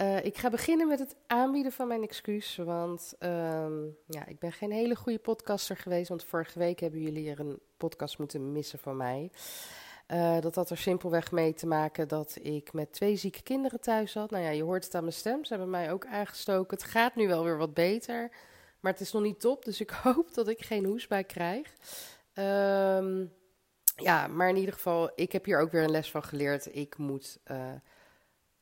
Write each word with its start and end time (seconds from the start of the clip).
Uh, 0.00 0.24
ik 0.24 0.36
ga 0.36 0.50
beginnen 0.50 0.88
met 0.88 0.98
het 0.98 1.16
aanbieden 1.26 1.72
van 1.72 1.88
mijn 1.88 2.02
excuus, 2.02 2.56
want 2.56 3.14
ehm, 3.18 3.84
ja, 4.06 4.26
ik 4.26 4.38
ben 4.38 4.52
geen 4.52 4.70
hele 4.70 4.96
goede 4.96 5.18
podcaster 5.18 5.76
geweest, 5.76 6.08
want 6.08 6.24
vorige 6.24 6.58
week 6.58 6.80
hebben 6.80 7.00
jullie 7.00 7.30
er 7.30 7.40
een 7.40 7.58
podcast 7.76 8.18
moeten 8.18 8.52
missen 8.52 8.78
van 8.78 8.96
mij. 8.96 9.30
Uh, 10.08 10.40
dat 10.40 10.54
had 10.54 10.70
er 10.70 10.76
simpelweg 10.76 11.32
mee 11.32 11.54
te 11.54 11.66
maken 11.66 12.08
dat 12.08 12.38
ik 12.42 12.72
met 12.72 12.92
twee 12.92 13.16
zieke 13.16 13.42
kinderen 13.42 13.80
thuis 13.80 14.12
zat. 14.12 14.30
Nou 14.30 14.44
ja, 14.44 14.50
je 14.50 14.62
hoort 14.62 14.84
het 14.84 14.94
aan 14.94 15.02
mijn 15.02 15.14
stem, 15.14 15.44
ze 15.44 15.52
hebben 15.52 15.70
mij 15.70 15.92
ook 15.92 16.06
aangestoken. 16.06 16.76
Het 16.76 16.86
gaat 16.86 17.14
nu 17.14 17.28
wel 17.28 17.44
weer 17.44 17.58
wat 17.58 17.74
beter, 17.74 18.30
maar 18.80 18.92
het 18.92 19.00
is 19.00 19.12
nog 19.12 19.22
niet 19.22 19.40
top, 19.40 19.64
dus 19.64 19.80
ik 19.80 19.90
hoop 20.04 20.34
dat 20.34 20.48
ik 20.48 20.64
geen 20.64 20.84
hoesbui 20.84 21.24
krijg. 21.24 21.74
Ehm, 22.32 23.24
ja, 23.96 24.26
maar 24.26 24.48
in 24.48 24.56
ieder 24.56 24.74
geval, 24.74 25.10
ik 25.14 25.32
heb 25.32 25.44
hier 25.44 25.60
ook 25.60 25.72
weer 25.72 25.82
een 25.82 25.90
les 25.90 26.10
van 26.10 26.24
geleerd. 26.24 26.74
Ik 26.74 26.96
moet... 26.98 27.38
Uh, 27.50 27.72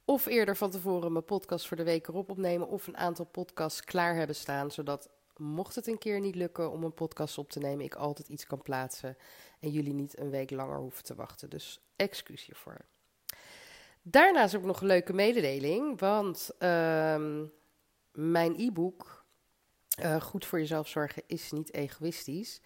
of 0.06 0.26
eerder 0.26 0.56
van 0.56 0.70
tevoren 0.70 1.12
mijn 1.12 1.24
podcast 1.24 1.66
voor 1.66 1.76
de 1.76 1.84
week 1.84 2.08
erop 2.08 2.30
opnemen. 2.30 2.68
Of 2.68 2.86
een 2.86 2.96
aantal 2.96 3.24
podcasts 3.24 3.84
klaar 3.84 4.14
hebben 4.14 4.36
staan. 4.36 4.70
Zodat 4.70 5.08
mocht 5.36 5.74
het 5.74 5.86
een 5.86 5.98
keer 5.98 6.20
niet 6.20 6.34
lukken 6.34 6.70
om 6.70 6.84
een 6.84 6.94
podcast 6.94 7.38
op 7.38 7.50
te 7.50 7.58
nemen, 7.58 7.84
ik 7.84 7.94
altijd 7.94 8.28
iets 8.28 8.46
kan 8.46 8.62
plaatsen. 8.62 9.16
En 9.60 9.70
jullie 9.70 9.94
niet 9.94 10.18
een 10.18 10.30
week 10.30 10.50
langer 10.50 10.78
hoeven 10.78 11.04
te 11.04 11.14
wachten. 11.14 11.50
Dus 11.50 11.80
excuus 11.96 12.44
hiervoor. 12.44 12.84
Daarnaast 14.02 14.56
ook 14.56 14.64
nog 14.64 14.80
een 14.80 14.86
leuke 14.86 15.12
mededeling. 15.12 16.00
Want 16.00 16.50
uh, 16.58 17.42
mijn 18.12 18.54
e-book, 18.56 19.24
uh, 20.02 20.20
Goed 20.20 20.46
voor 20.46 20.58
jezelf 20.58 20.88
zorgen, 20.88 21.22
is 21.26 21.52
niet 21.52 21.74
egoïstisch. 21.74 22.60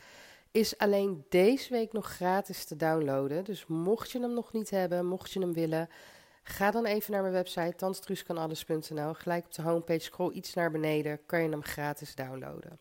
Is 0.51 0.79
alleen 0.79 1.25
deze 1.29 1.73
week 1.73 1.93
nog 1.93 2.07
gratis 2.07 2.65
te 2.65 2.77
downloaden. 2.77 3.45
Dus 3.45 3.67
mocht 3.67 4.11
je 4.11 4.21
hem 4.21 4.35
nog 4.35 4.53
niet 4.53 4.71
hebben, 4.71 5.07
mocht 5.07 5.33
je 5.33 5.41
hem 5.41 5.53
willen 5.53 5.89
Ga 6.51 6.71
dan 6.71 6.85
even 6.85 7.13
naar 7.13 7.23
mijn 7.23 7.35
website 7.35 7.75
tanstruuskanalles.nl. 7.77 9.15
Gelijk 9.15 9.45
op 9.45 9.53
de 9.53 9.63
homepage 9.63 10.01
scroll 10.01 10.33
iets 10.33 10.55
naar 10.55 10.71
beneden, 10.71 11.21
kan 11.27 11.43
je 11.43 11.49
hem 11.49 11.63
gratis 11.65 12.15
downloaden. 12.15 12.79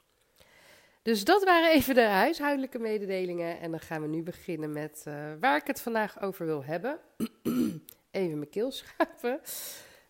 Dus 1.01 1.23
dat 1.23 1.43
waren 1.43 1.71
even 1.71 1.95
de 1.95 2.01
huishoudelijke 2.01 2.79
mededelingen. 2.79 3.59
En 3.59 3.71
dan 3.71 3.79
gaan 3.79 4.01
we 4.01 4.07
nu 4.07 4.23
beginnen 4.23 4.71
met 4.71 5.03
uh, 5.07 5.13
waar 5.39 5.57
ik 5.57 5.67
het 5.67 5.81
vandaag 5.81 6.21
over 6.21 6.45
wil 6.45 6.63
hebben. 6.63 6.99
even 8.11 8.37
mijn 8.37 8.49
keel 8.49 8.71
schapen. 8.71 9.39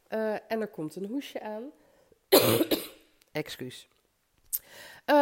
Uh, 0.09 0.33
en 0.33 0.61
er 0.61 0.67
komt 0.67 0.95
een 0.95 1.05
hoesje 1.05 1.41
aan. 1.41 1.63
Excuus. 3.31 3.87
Uh, 5.05 5.15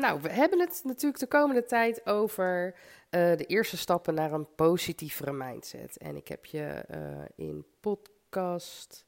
nou, 0.00 0.20
we 0.20 0.28
hebben 0.28 0.60
het 0.60 0.80
natuurlijk 0.84 1.20
de 1.20 1.26
komende 1.26 1.64
tijd 1.64 2.06
over 2.06 2.74
de 3.16 3.44
eerste 3.46 3.76
stappen 3.76 4.14
naar 4.14 4.32
een 4.32 4.54
positievere 4.54 5.32
mindset. 5.32 5.96
En 5.96 6.16
ik 6.16 6.28
heb 6.28 6.44
je 6.44 6.84
uh, 6.90 7.46
in 7.46 7.66
podcast 7.80 9.04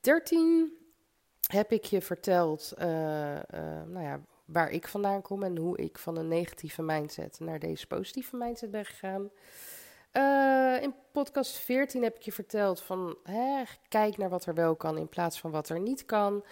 13 0.00 0.72
heb 1.46 1.72
ik 1.72 1.84
je 1.84 2.00
verteld 2.00 2.72
nou 3.86 4.00
ja, 4.00 4.20
waar 4.44 4.70
ik 4.70 4.88
vandaan 4.88 5.22
kom 5.22 5.42
en 5.42 5.56
hoe 5.56 5.78
ik 5.78 5.98
van 5.98 6.16
een 6.16 6.28
negatieve 6.28 6.82
mindset 6.82 7.40
naar 7.40 7.58
deze 7.58 7.86
positieve 7.86 8.36
mindset 8.36 8.70
ben 8.70 8.84
gegaan. 8.84 9.30
in 10.82 10.94
podcast 11.12 11.56
14 11.56 12.02
heb 12.02 12.16
ik 12.16 12.22
je 12.22 12.32
verteld 12.32 12.82
van 12.82 13.18
hè, 13.22 13.62
kijk 13.88 14.16
naar 14.16 14.28
wat 14.28 14.46
er 14.46 14.54
wel 14.54 14.76
kan 14.76 14.98
in 14.98 15.08
plaats 15.08 15.40
van 15.40 15.50
wat 15.50 15.68
er 15.68 15.80
niet 15.80 16.04
kan. 16.04 16.44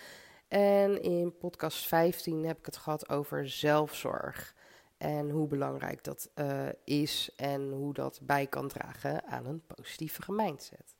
En 0.48 1.02
in 1.02 1.36
podcast 1.38 1.86
15 1.86 2.44
heb 2.44 2.58
ik 2.58 2.66
het 2.66 2.76
gehad 2.76 3.08
over 3.08 3.48
zelfzorg. 3.48 4.54
En 4.96 5.30
hoe 5.30 5.46
belangrijk 5.46 6.04
dat 6.04 6.30
uh, 6.34 6.68
is 6.84 7.30
en 7.36 7.70
hoe 7.70 7.94
dat 7.94 8.20
bij 8.22 8.46
kan 8.46 8.68
dragen 8.68 9.24
aan 9.24 9.46
een 9.46 9.62
positieve 9.66 10.32
mindset. 10.32 10.94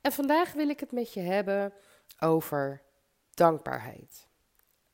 En 0.00 0.12
vandaag 0.12 0.52
wil 0.52 0.68
ik 0.68 0.80
het 0.80 0.92
met 0.92 1.12
je 1.12 1.20
hebben 1.20 1.72
over 2.20 2.82
dankbaarheid. 3.34 4.28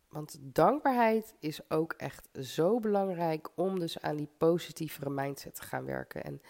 Want 0.09 0.39
dankbaarheid 0.41 1.35
is 1.39 1.71
ook 1.71 1.93
echt 1.93 2.29
zo 2.41 2.81
belangrijk 2.81 3.49
om 3.55 3.79
dus 3.79 4.01
aan 4.01 4.17
die 4.17 4.29
positievere 4.39 5.11
mindset 5.11 5.55
te 5.55 5.63
gaan 5.63 5.85
werken. 5.85 6.25
En 6.25 6.43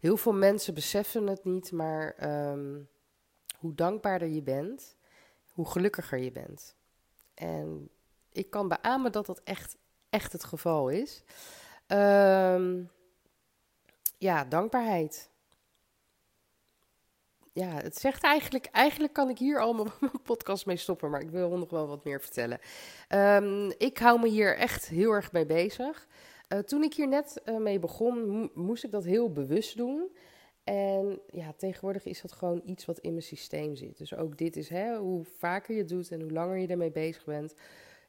heel 0.00 0.16
veel 0.16 0.32
mensen 0.32 0.74
beseffen 0.74 1.26
het 1.26 1.44
niet, 1.44 1.72
maar 1.72 2.30
um, 2.50 2.88
hoe 3.58 3.74
dankbaarder 3.74 4.28
je 4.28 4.42
bent, 4.42 4.96
hoe 5.52 5.68
gelukkiger 5.68 6.18
je 6.18 6.32
bent. 6.32 6.76
En 7.34 7.90
ik 8.32 8.50
kan 8.50 8.68
beamen 8.68 9.12
dat 9.12 9.26
dat 9.26 9.40
echt, 9.44 9.76
echt 10.10 10.32
het 10.32 10.44
geval 10.44 10.88
is. 10.88 11.22
Um, 11.86 12.90
ja, 14.18 14.44
dankbaarheid. 14.44 15.30
Ja, 17.52 17.68
het 17.68 17.98
zegt 17.98 18.22
eigenlijk, 18.22 18.66
eigenlijk 18.66 19.12
kan 19.12 19.28
ik 19.28 19.38
hier 19.38 19.60
al 19.60 19.72
mijn 19.72 19.90
podcast 20.22 20.66
mee 20.66 20.76
stoppen, 20.76 21.10
maar 21.10 21.20
ik 21.20 21.30
wil 21.30 21.58
nog 21.58 21.70
wel 21.70 21.86
wat 21.86 22.04
meer 22.04 22.20
vertellen. 22.20 22.58
Um, 23.08 23.72
ik 23.78 23.98
hou 23.98 24.20
me 24.20 24.28
hier 24.28 24.56
echt 24.56 24.88
heel 24.88 25.12
erg 25.12 25.32
mee 25.32 25.46
bezig. 25.46 26.06
Uh, 26.48 26.58
toen 26.58 26.82
ik 26.82 26.94
hier 26.94 27.08
net 27.08 27.42
uh, 27.44 27.56
mee 27.56 27.78
begon, 27.78 28.50
moest 28.54 28.84
ik 28.84 28.90
dat 28.90 29.04
heel 29.04 29.32
bewust 29.32 29.76
doen. 29.76 30.10
En 30.64 31.20
ja, 31.30 31.52
tegenwoordig 31.56 32.04
is 32.04 32.20
dat 32.20 32.32
gewoon 32.32 32.62
iets 32.64 32.84
wat 32.84 32.98
in 32.98 33.10
mijn 33.10 33.22
systeem 33.22 33.76
zit. 33.76 33.98
Dus 33.98 34.14
ook 34.14 34.38
dit 34.38 34.56
is 34.56 34.68
hè, 34.68 34.96
hoe 34.96 35.24
vaker 35.24 35.74
je 35.74 35.80
het 35.80 35.88
doet 35.88 36.10
en 36.10 36.20
hoe 36.20 36.32
langer 36.32 36.58
je 36.58 36.66
ermee 36.66 36.90
bezig 36.90 37.24
bent, 37.24 37.54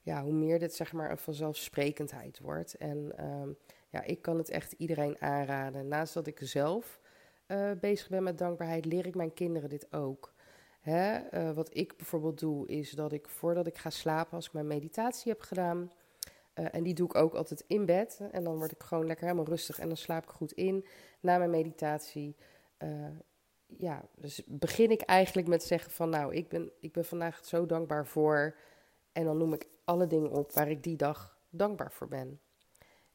ja, 0.01 0.23
hoe 0.23 0.33
meer 0.33 0.59
dit 0.59 0.75
zeg 0.75 0.93
maar 0.93 1.11
een 1.11 1.17
vanzelfsprekendheid 1.17 2.39
wordt. 2.39 2.73
En 2.73 3.25
um, 3.25 3.57
ja, 3.89 4.03
ik 4.03 4.21
kan 4.21 4.37
het 4.37 4.49
echt 4.49 4.71
iedereen 4.71 5.21
aanraden. 5.21 5.87
Naast 5.87 6.13
dat 6.13 6.27
ik 6.27 6.39
zelf 6.41 6.99
uh, 7.47 7.71
bezig 7.79 8.09
ben 8.09 8.23
met 8.23 8.37
dankbaarheid, 8.37 8.85
leer 8.85 9.05
ik 9.05 9.15
mijn 9.15 9.33
kinderen 9.33 9.69
dit 9.69 9.93
ook. 9.93 10.33
Hè? 10.79 11.19
Uh, 11.33 11.51
wat 11.51 11.75
ik 11.75 11.97
bijvoorbeeld 11.97 12.39
doe, 12.39 12.67
is 12.67 12.91
dat 12.91 13.11
ik 13.11 13.29
voordat 13.29 13.67
ik 13.67 13.77
ga 13.77 13.89
slapen, 13.89 14.33
als 14.33 14.45
ik 14.45 14.53
mijn 14.53 14.67
meditatie 14.67 15.31
heb 15.31 15.41
gedaan, 15.41 15.91
uh, 16.55 16.65
en 16.71 16.83
die 16.83 16.93
doe 16.93 17.07
ik 17.07 17.15
ook 17.15 17.33
altijd 17.33 17.63
in 17.67 17.85
bed. 17.85 18.21
En 18.31 18.43
dan 18.43 18.57
word 18.57 18.71
ik 18.71 18.83
gewoon 18.83 19.05
lekker 19.05 19.25
helemaal 19.25 19.47
rustig 19.47 19.79
en 19.79 19.87
dan 19.87 19.97
slaap 19.97 20.23
ik 20.23 20.29
goed 20.29 20.51
in 20.51 20.85
na 21.19 21.37
mijn 21.37 21.49
meditatie. 21.49 22.35
Ja, 23.77 24.05
dus 24.15 24.41
begin 24.45 24.91
ik 24.91 25.01
eigenlijk 25.01 25.47
met 25.47 25.63
zeggen 25.63 25.91
van 25.91 26.09
nou, 26.09 26.35
ik 26.35 26.49
ben, 26.49 26.71
ik 26.79 26.91
ben 26.91 27.05
vandaag 27.05 27.45
zo 27.45 27.65
dankbaar 27.65 28.05
voor. 28.07 28.55
En 29.11 29.25
dan 29.25 29.37
noem 29.37 29.53
ik 29.53 29.67
alle 29.89 30.07
dingen 30.07 30.31
op 30.31 30.51
waar 30.51 30.69
ik 30.69 30.83
die 30.83 30.95
dag 30.95 31.37
dankbaar 31.49 31.91
voor 31.91 32.07
ben. 32.07 32.39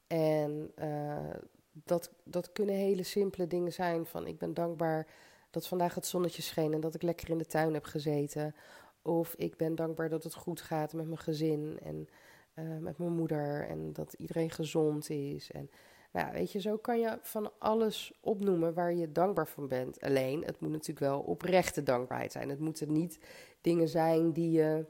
En 0.06 0.72
uh, 0.78 1.34
dat, 1.72 2.10
dat 2.24 2.52
kunnen 2.52 2.74
hele 2.74 3.02
simpele 3.02 3.46
dingen 3.46 3.72
zijn 3.72 4.06
van 4.06 4.26
ik 4.26 4.38
ben 4.38 4.54
dankbaar 4.54 5.06
dat 5.50 5.66
vandaag 5.66 5.94
het 5.94 6.06
zonnetje 6.06 6.42
scheen 6.42 6.72
en 6.72 6.80
dat 6.80 6.94
ik 6.94 7.02
lekker 7.02 7.30
in 7.30 7.38
de 7.38 7.46
tuin 7.46 7.74
heb 7.74 7.84
gezeten. 7.84 8.54
Of 9.02 9.34
ik 9.36 9.56
ben 9.56 9.74
dankbaar 9.74 10.08
dat 10.08 10.24
het 10.24 10.34
goed 10.34 10.60
gaat 10.60 10.92
met 10.92 11.06
mijn 11.06 11.18
gezin 11.18 11.78
en 11.82 12.08
uh, 12.54 12.78
met 12.78 12.98
mijn 12.98 13.12
moeder 13.12 13.68
en 13.68 13.92
dat 13.92 14.12
iedereen 14.12 14.50
gezond 14.50 15.10
is. 15.10 15.50
En 15.50 15.70
nou, 16.12 16.32
weet 16.32 16.52
je, 16.52 16.60
zo 16.60 16.76
kan 16.76 17.00
je 17.00 17.18
van 17.22 17.52
alles 17.58 18.12
opnoemen 18.20 18.74
waar 18.74 18.94
je 18.94 19.12
dankbaar 19.12 19.48
van 19.48 19.68
bent. 19.68 20.00
Alleen, 20.00 20.44
het 20.44 20.60
moet 20.60 20.70
natuurlijk 20.70 21.06
wel 21.06 21.20
oprechte 21.20 21.82
dankbaarheid 21.82 22.32
zijn. 22.32 22.48
Het 22.48 22.60
moeten 22.60 22.92
niet 22.92 23.18
dingen 23.60 23.88
zijn 23.88 24.32
die 24.32 24.50
je 24.50 24.86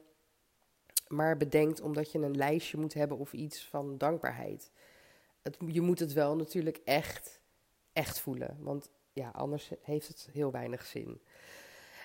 maar 1.08 1.36
bedenkt 1.36 1.80
omdat 1.80 2.12
je 2.12 2.18
een 2.18 2.36
lijstje 2.36 2.78
moet 2.78 2.94
hebben 2.94 3.18
of 3.18 3.32
iets 3.32 3.68
van 3.68 3.98
dankbaarheid. 3.98 4.70
Je 5.68 5.80
moet 5.80 5.98
het 5.98 6.12
wel 6.12 6.36
natuurlijk 6.36 6.80
echt, 6.84 7.40
echt 7.92 8.20
voelen. 8.20 8.56
Want 8.60 8.90
ja, 9.12 9.30
anders 9.30 9.70
heeft 9.82 10.08
het 10.08 10.28
heel 10.32 10.50
weinig 10.50 10.86
zin. 10.86 11.20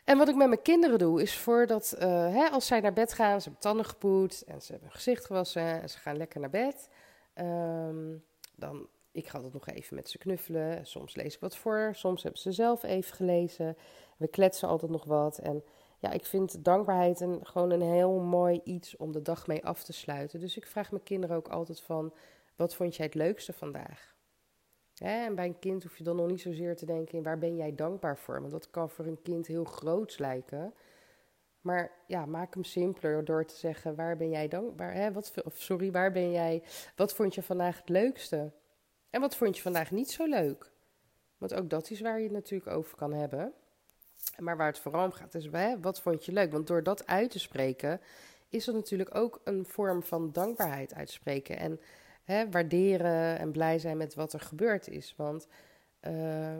En 0.03 0.17
wat 0.17 0.29
ik 0.29 0.35
met 0.35 0.47
mijn 0.47 0.61
kinderen 0.61 0.99
doe, 0.99 1.21
is 1.21 1.37
voordat, 1.37 1.95
uh, 1.95 2.01
hè, 2.33 2.49
als 2.49 2.67
zij 2.67 2.79
naar 2.79 2.93
bed 2.93 3.13
gaan, 3.13 3.41
ze 3.41 3.43
hebben 3.43 3.61
tanden 3.61 3.85
gepoetst 3.85 4.41
en 4.41 4.61
ze 4.61 4.71
hebben 4.71 4.91
gezicht 4.91 5.25
gewassen 5.25 5.81
en 5.81 5.89
ze 5.89 5.97
gaan 5.97 6.17
lekker 6.17 6.39
naar 6.39 6.49
bed. 6.49 6.89
Um, 7.35 8.23
dan, 8.55 8.87
ik 9.11 9.27
ga 9.27 9.35
altijd 9.35 9.53
nog 9.53 9.67
even 9.67 9.95
met 9.95 10.09
ze 10.09 10.17
knuffelen. 10.17 10.85
Soms 10.85 11.15
lees 11.15 11.33
ik 11.33 11.39
wat 11.39 11.57
voor, 11.57 11.91
soms 11.93 12.23
hebben 12.23 12.41
ze 12.41 12.51
zelf 12.51 12.83
even 12.83 13.15
gelezen. 13.15 13.77
We 14.17 14.27
kletsen 14.27 14.67
altijd 14.67 14.91
nog 14.91 15.03
wat. 15.03 15.37
En 15.37 15.63
ja, 15.99 16.11
ik 16.11 16.25
vind 16.25 16.63
dankbaarheid 16.63 17.19
een, 17.19 17.45
gewoon 17.45 17.71
een 17.71 17.81
heel 17.81 18.19
mooi 18.19 18.61
iets 18.63 18.97
om 18.97 19.11
de 19.11 19.21
dag 19.21 19.47
mee 19.47 19.65
af 19.65 19.83
te 19.83 19.93
sluiten. 19.93 20.39
Dus 20.39 20.57
ik 20.57 20.65
vraag 20.65 20.91
mijn 20.91 21.03
kinderen 21.03 21.35
ook 21.35 21.47
altijd 21.47 21.81
van, 21.81 22.13
wat 22.55 22.75
vond 22.75 22.95
jij 22.95 23.05
het 23.05 23.15
leukste 23.15 23.53
vandaag? 23.53 24.15
Hè, 24.97 25.25
en 25.25 25.35
bij 25.35 25.45
een 25.45 25.59
kind 25.59 25.83
hoef 25.83 25.97
je 25.97 26.03
dan 26.03 26.15
nog 26.15 26.27
niet 26.27 26.41
zozeer 26.41 26.75
te 26.75 26.85
denken 26.85 27.23
waar 27.23 27.37
ben 27.37 27.55
jij 27.55 27.75
dankbaar 27.75 28.17
voor. 28.17 28.39
Want 28.39 28.51
dat 28.51 28.69
kan 28.69 28.89
voor 28.89 29.05
een 29.05 29.21
kind 29.21 29.47
heel 29.47 29.63
groots 29.63 30.17
lijken. 30.17 30.73
Maar 31.61 31.91
ja, 32.07 32.25
maak 32.25 32.53
hem 32.53 32.63
simpeler 32.63 33.25
door 33.25 33.45
te 33.45 33.55
zeggen: 33.55 33.95
waar 33.95 34.17
ben 34.17 34.29
jij 34.29 34.47
dankbaar? 34.47 34.93
Hè? 34.93 35.11
Wat, 35.11 35.33
of 35.43 35.57
sorry, 35.57 35.91
waar 35.91 36.11
ben 36.11 36.31
jij? 36.31 36.63
Wat 36.95 37.13
vond 37.13 37.35
je 37.35 37.43
vandaag 37.43 37.77
het 37.77 37.89
leukste? 37.89 38.51
En 39.09 39.21
wat 39.21 39.35
vond 39.35 39.55
je 39.55 39.61
vandaag 39.61 39.91
niet 39.91 40.11
zo 40.11 40.25
leuk? 40.25 40.71
Want 41.37 41.53
ook 41.53 41.69
dat 41.69 41.89
is 41.89 42.01
waar 42.01 42.17
je 42.17 42.23
het 42.23 42.33
natuurlijk 42.33 42.71
over 42.71 42.97
kan 42.97 43.13
hebben. 43.13 43.53
Maar 44.37 44.57
waar 44.57 44.67
het 44.67 44.79
vooral 44.79 45.05
om 45.05 45.11
gaat 45.11 45.35
is: 45.35 45.47
hè, 45.51 45.79
wat 45.79 46.01
vond 46.01 46.25
je 46.25 46.31
leuk? 46.31 46.51
Want 46.51 46.67
door 46.67 46.83
dat 46.83 47.07
uit 47.07 47.31
te 47.31 47.39
spreken, 47.39 48.01
is 48.49 48.65
dat 48.65 48.75
natuurlijk 48.75 49.15
ook 49.15 49.41
een 49.43 49.65
vorm 49.65 50.03
van 50.03 50.31
dankbaarheid 50.31 50.93
uitspreken. 50.93 51.57
En 51.57 51.79
hè, 52.23 52.49
waarderen 52.49 53.39
en 53.39 53.51
blij 53.51 53.79
zijn 53.79 53.97
met 53.97 54.15
wat 54.15 54.33
er 54.33 54.39
gebeurd 54.39 54.87
is. 54.87 55.13
Want 55.17 55.47
uh, 56.07 56.57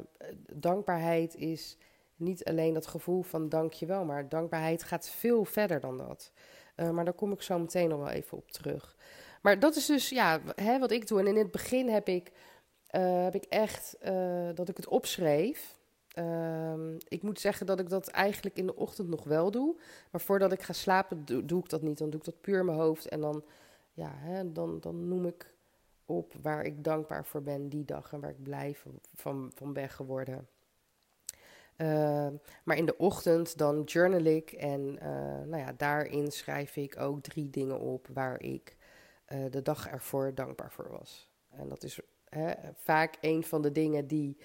dankbaarheid 0.54 1.36
is 1.36 1.78
niet 2.16 2.46
alleen 2.46 2.74
dat 2.74 2.88
gevoel 2.88 3.22
van 3.22 3.50
dankjewel, 3.50 4.06
maar 4.06 4.30
dankbaarheid 4.30 4.84
gaat 4.84 5.10
veel 5.10 5.46
verder 5.46 5.80
dan 5.80 5.98
dat. 5.98 6.32
Uh, 6.76 6.90
maar 6.90 7.06
daar 7.06 7.14
kom 7.14 7.32
ik 7.32 7.42
zo 7.42 7.60
meteen 7.60 7.90
nog 7.90 8.00
wel 8.00 8.10
even 8.10 8.38
op 8.38 8.52
terug. 8.52 8.96
Maar 9.42 9.60
dat 9.60 9.76
is 9.76 9.86
dus 9.86 10.10
ja, 10.10 10.42
hè, 10.56 10.80
wat 10.80 10.92
ik 10.92 11.08
doe. 11.08 11.20
En 11.20 11.28
in 11.28 11.38
het 11.38 11.52
begin 11.52 11.90
heb 11.90 12.08
ik, 12.08 12.32
uh, 12.92 13.24
heb 13.24 13.36
ik 13.36 13.44
echt 13.44 13.98
dat 14.54 14.70
ik 14.70 14.78
het 14.78 14.88
opschreef. 14.88 15.79
Ehm, 16.20 16.98
ik 17.08 17.22
moet 17.22 17.40
zeggen 17.40 17.66
dat 17.66 17.80
ik 17.80 17.90
dat 17.90 18.08
eigenlijk 18.08 18.58
in 18.58 18.66
de 18.66 18.76
ochtend 18.76 19.10
nog 19.10 19.24
wel 19.24 19.52
doe. 19.52 19.76
Maar 20.12 20.22
voordat 20.22 20.52
ik 20.52 20.62
ga 20.62 20.74
slapen, 20.74 21.26
doe, 21.26 21.60
ik 21.60 21.70
dat 21.70 21.82
niet. 21.82 21.98
Dan 21.98 22.10
doe 22.10 22.20
ik 22.20 22.26
dat 22.26 22.42
puur 22.42 22.60
in 22.60 22.66
mijn 22.66 22.78
hoofd. 22.78 23.08
En 23.08 23.22
dan, 23.22 23.44
ja, 23.94 24.12
hè, 24.16 24.52
dan, 24.52 24.80
dan 24.80 25.08
noem 25.08 25.26
ik 25.26 25.54
op 26.06 26.34
waar 26.42 26.64
ik 26.64 26.84
dankbaar 26.84 27.26
voor 27.26 27.42
ben 27.42 27.70
die 27.70 27.86
dag. 27.86 28.14
En 28.14 28.20
waar 28.20 28.30
ik 28.30 28.44
blij 28.44 28.76
van, 29.14 29.52
van, 29.56 29.90
geworden. 29.90 30.48
Ehm, 31.76 32.34
maar 32.64 32.78
in 32.78 32.86
de 32.86 32.98
ochtend 32.98 33.58
dan 33.58 33.84
journal 33.84 34.24
ik. 34.24 34.52
En 34.52 34.82
uh, 34.82 35.04
nou 35.46 35.58
ja, 35.58 35.74
daarin 35.78 36.32
schrijf 36.32 36.76
ik 36.76 37.00
ook 37.00 37.22
drie 37.22 37.50
dingen 37.50 37.80
op 37.80 38.08
waar 38.14 38.42
ik 38.42 38.76
uh, 39.30 39.52
de 39.52 39.62
dag 39.62 39.88
ervoor 39.88 40.36
dankbaar 40.36 40.72
voor 40.72 40.90
was. 40.90 41.32
En 41.50 41.70
dat 41.70 41.84
is 41.84 42.00
hè, 42.30 42.54
vaak 42.76 43.18
een 43.22 43.44
van 43.44 43.62
de 43.62 43.72
dingen 43.72 44.08
die 44.08 44.38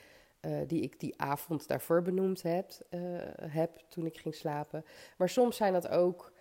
uh, 0.47 0.59
die 0.67 0.83
ik 0.83 1.01
die 1.01 1.21
avond 1.21 1.69
daarvoor 1.69 2.03
benoemd 2.03 2.43
heb, 2.43 2.71
uh, 2.91 3.01
heb 3.41 3.77
toen 3.89 4.07
ik 4.07 4.19
ging 4.19 4.35
slapen. 4.35 4.85
Maar 5.17 5.29
soms 5.29 5.57
zijn 5.57 5.73
dat 5.73 5.89
ook, 5.89 6.33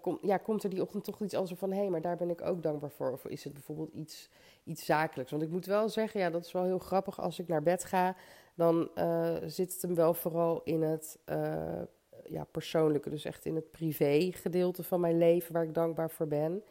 kom, 0.00 0.18
ja, 0.22 0.36
komt 0.36 0.62
er 0.62 0.70
die 0.70 0.82
ochtend 0.82 1.04
toch 1.04 1.22
iets 1.22 1.34
anders 1.34 1.58
van... 1.58 1.72
hé, 1.72 1.78
hey, 1.78 1.88
maar 1.88 2.00
daar 2.00 2.16
ben 2.16 2.30
ik 2.30 2.42
ook 2.42 2.62
dankbaar 2.62 2.90
voor. 2.90 3.12
Of 3.12 3.24
is 3.24 3.44
het 3.44 3.52
bijvoorbeeld 3.52 3.92
iets, 3.92 4.30
iets 4.64 4.84
zakelijks? 4.84 5.30
Want 5.30 5.42
ik 5.42 5.50
moet 5.50 5.66
wel 5.66 5.88
zeggen, 5.88 6.20
ja, 6.20 6.30
dat 6.30 6.44
is 6.44 6.52
wel 6.52 6.64
heel 6.64 6.78
grappig. 6.78 7.20
Als 7.20 7.38
ik 7.38 7.48
naar 7.48 7.62
bed 7.62 7.84
ga, 7.84 8.16
dan 8.54 8.90
zit 9.46 9.72
het 9.72 9.82
hem 9.82 9.94
wel 9.94 10.14
vooral 10.14 10.60
in 10.64 10.82
het 10.82 11.18
ja, 12.24 12.44
persoonlijke... 12.44 13.10
dus 13.10 13.24
echt 13.24 13.44
in 13.44 13.54
het 13.54 13.70
privé 13.70 14.30
gedeelte 14.32 14.82
van 14.82 15.00
mijn 15.00 15.18
leven 15.18 15.52
waar 15.52 15.64
ik 15.64 15.74
dankbaar 15.74 16.10
voor 16.10 16.26
ben... 16.26 16.62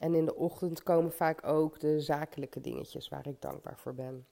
En 0.00 0.14
in 0.14 0.24
de 0.24 0.34
ochtend 0.34 0.82
komen 0.82 1.12
vaak 1.12 1.46
ook 1.46 1.80
de 1.80 2.00
zakelijke 2.00 2.60
dingetjes 2.60 3.08
waar 3.08 3.26
ik 3.26 3.40
dankbaar 3.40 3.78
voor 3.78 3.94
ben. 3.94 4.26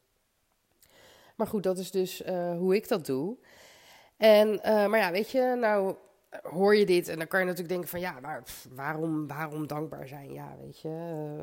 Maar 1.37 1.47
goed, 1.47 1.63
dat 1.63 1.79
is 1.79 1.91
dus 1.91 2.23
uh, 2.23 2.57
hoe 2.57 2.75
ik 2.75 2.89
dat 2.89 3.07
doe. 3.07 3.37
En, 4.17 4.49
uh, 4.49 4.63
maar 4.63 4.99
ja, 4.99 5.11
weet 5.11 5.31
je, 5.31 5.57
nou 5.61 5.97
hoor 6.43 6.77
je 6.77 6.87
dit 6.87 7.09
en 7.09 7.19
dan 7.19 7.27
kan 7.27 7.41
je 7.41 7.45
natuurlijk 7.47 7.73
denken 7.73 7.91
van 7.91 8.01
ja, 8.01 8.21
maar 8.21 8.43
waarom, 8.71 9.27
waarom 9.27 9.67
dankbaar 9.67 10.09
zijn? 10.09 10.33
Ja, 10.33 10.57
weet 10.61 10.81
je, 10.81 10.89
uh, 11.39 11.43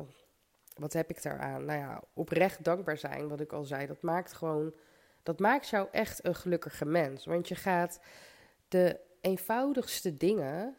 wat 0.74 0.92
heb 0.92 1.10
ik 1.10 1.22
daaraan? 1.22 1.64
Nou 1.64 1.78
ja, 1.78 2.02
oprecht 2.14 2.64
dankbaar 2.64 2.96
zijn, 2.96 3.28
wat 3.28 3.40
ik 3.40 3.52
al 3.52 3.64
zei, 3.64 3.86
dat 3.86 4.02
maakt 4.02 4.32
gewoon, 4.32 4.74
dat 5.22 5.38
maakt 5.38 5.68
jou 5.68 5.88
echt 5.90 6.24
een 6.24 6.34
gelukkige 6.34 6.84
mens. 6.84 7.24
Want 7.24 7.48
je 7.48 7.54
gaat 7.54 8.00
de 8.68 9.00
eenvoudigste 9.20 10.16
dingen 10.16 10.76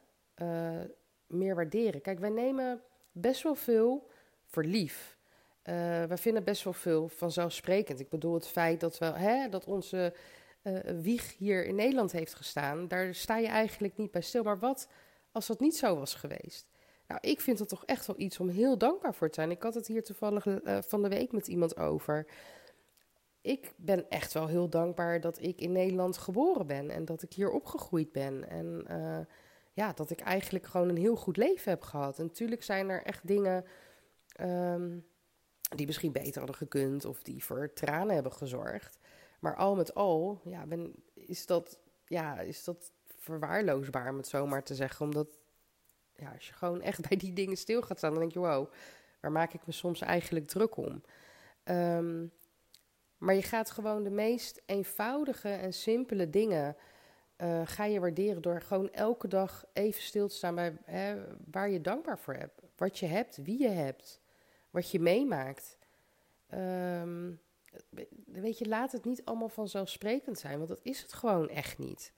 meer 1.28 1.56
waarderen. 1.56 2.02
Kijk, 2.02 2.20
wij 2.20 2.30
nemen 2.30 2.82
best 3.12 3.44
wel 3.44 3.56
veel 3.56 4.10
voor 4.46 4.64
lief. 4.64 5.18
Uh, 5.64 6.04
we 6.04 6.18
vinden 6.18 6.44
best 6.44 6.64
wel 6.64 6.74
veel 6.74 7.08
vanzelfsprekend. 7.08 8.00
Ik 8.00 8.10
bedoel, 8.10 8.34
het 8.34 8.48
feit 8.48 8.80
dat, 8.80 8.98
we, 8.98 9.06
hè, 9.06 9.50
dat 9.50 9.66
onze 9.66 10.14
uh, 10.64 10.80
wieg 11.02 11.38
hier 11.38 11.66
in 11.66 11.76
Nederland 11.76 12.12
heeft 12.12 12.34
gestaan, 12.34 12.88
daar 12.88 13.16
sta 13.16 13.38
je 13.38 13.48
eigenlijk 13.48 13.98
niet 13.98 14.12
bij 14.12 14.22
stil. 14.22 14.44
Maar 14.44 14.60
wat 14.60 14.88
als 15.32 15.48
dat 15.48 15.60
niet 15.60 15.78
zo 15.78 15.96
was 15.96 16.14
geweest? 16.14 16.68
Nou, 17.08 17.20
ik 17.22 17.42
vind 17.42 17.58
dat 17.58 17.70
toch 17.70 17.86
echt 17.86 18.08
wel 18.08 18.20
iets 18.20 18.40
om 18.40 18.50
heel 18.50 18.78
dankbaar 18.78 19.16
voor 19.16 19.30
te 19.30 19.34
zijn. 19.34 19.52
Ik 19.52 19.64
had 19.64 19.74
het 19.74 19.88
hier 19.88 20.04
toevallig 20.04 20.46
uh, 20.46 20.78
van 20.82 21.02
de 21.02 21.10
week 21.10 21.32
met 21.32 21.48
iemand 21.48 21.78
over. 21.78 22.28
Ik 23.42 23.74
ben 23.76 24.10
echt 24.10 24.34
wel 24.34 24.48
heel 24.48 24.70
dankbaar 24.70 25.22
dat 25.22 25.42
ik 25.42 25.60
in 25.60 25.72
Nederland 25.72 26.18
geboren 26.18 26.68
ben 26.68 26.90
en 26.90 27.06
dat 27.06 27.22
ik 27.22 27.34
hier 27.34 27.52
opgegroeid 27.52 28.12
ben. 28.12 28.50
En 28.50 28.86
ja, 29.74 29.94
dat 29.94 30.10
ik 30.10 30.20
eigenlijk 30.20 30.66
gewoon 30.66 30.90
een 30.90 30.98
heel 30.98 31.16
goed 31.16 31.38
leven 31.38 31.72
heb 31.72 31.82
gehad. 31.82 32.20
En 32.20 32.26
natuurlijk 32.26 32.64
zijn 32.64 32.90
er 32.90 33.04
echt 33.04 33.28
dingen. 33.28 33.66
Um, 34.42 35.06
die 35.76 35.86
misschien 35.86 36.12
beter 36.12 36.38
hadden 36.38 36.56
gekund 36.56 37.06
of 37.06 37.24
die 37.24 37.44
voor 37.44 37.74
tranen 37.74 38.14
hebben 38.14 38.34
gezorgd. 38.34 39.00
Maar 39.40 39.56
al 39.56 39.76
met 39.76 39.96
al, 39.96 40.42
ja, 40.44 40.66
ben, 40.66 40.94
is, 41.14 41.46
dat, 41.46 41.80
ja, 42.06 42.40
is 42.40 42.64
dat 42.64 42.92
verwaarloosbaar, 43.18 44.10
om 44.10 44.18
het 44.18 44.28
zo 44.28 44.48
maar 44.48 44.64
te 44.64 44.76
zeggen. 44.76 45.06
Omdat 45.06 45.28
ja, 46.16 46.32
als 46.32 46.48
je 46.48 46.54
gewoon 46.54 46.82
echt 46.82 47.02
bij 47.08 47.18
die 47.18 47.34
dingen 47.34 47.58
stil 47.58 47.82
gaat 47.82 47.98
staan, 47.98 48.12
dan 48.12 48.20
denk 48.20 48.32
je, 48.32 48.40
wow, 48.40 48.72
waar 49.20 49.32
maak 49.32 49.54
ik 49.54 49.66
me 49.66 49.72
soms 49.72 50.02
eigenlijk 50.02 50.48
druk 50.48 50.78
om? 50.78 51.04
Um, 51.64 52.32
maar 53.18 53.36
je 53.36 53.44
gaat 53.44 53.72
gewoon 53.72 54.04
de 54.04 54.10
meest 54.10 54.62
eenvoudige 54.66 55.50
en 55.50 55.74
simpele 55.74 56.30
dingen 56.30 56.76
uh, 57.38 57.62
ga 57.66 57.86
je 57.86 58.00
waarderen 58.00 58.42
door 58.42 58.62
gewoon 58.62 58.92
elke 58.92 59.28
dag 59.28 59.66
even 59.74 60.02
stil 60.02 60.28
te 60.28 60.36
staan 60.36 60.56
bij 60.56 60.78
hè, 60.84 61.24
waar 61.52 61.70
je 61.70 61.82
dankbaar 61.82 62.20
voor 62.20 62.34
hebt. 62.34 62.62
Wat 62.76 63.00
je 63.00 63.06
hebt, 63.06 63.38
wie 63.38 63.62
je 63.62 63.70
hebt 63.70 64.22
wat 64.72 64.92
je 64.92 65.00
meemaakt. 65.00 65.78
Um, 66.54 67.40
weet 68.26 68.58
je, 68.58 68.68
laat 68.68 68.92
het 68.92 69.06
niet 69.06 69.26
allemaal 69.26 69.50
vanzelfsprekend 69.50 70.40
zijn, 70.40 70.58
want 70.58 70.70
dat 70.70 70.80
is 70.84 71.02
het 71.02 71.14
gewoon 71.14 71.50
echt 71.50 71.78
niet. 71.78 72.14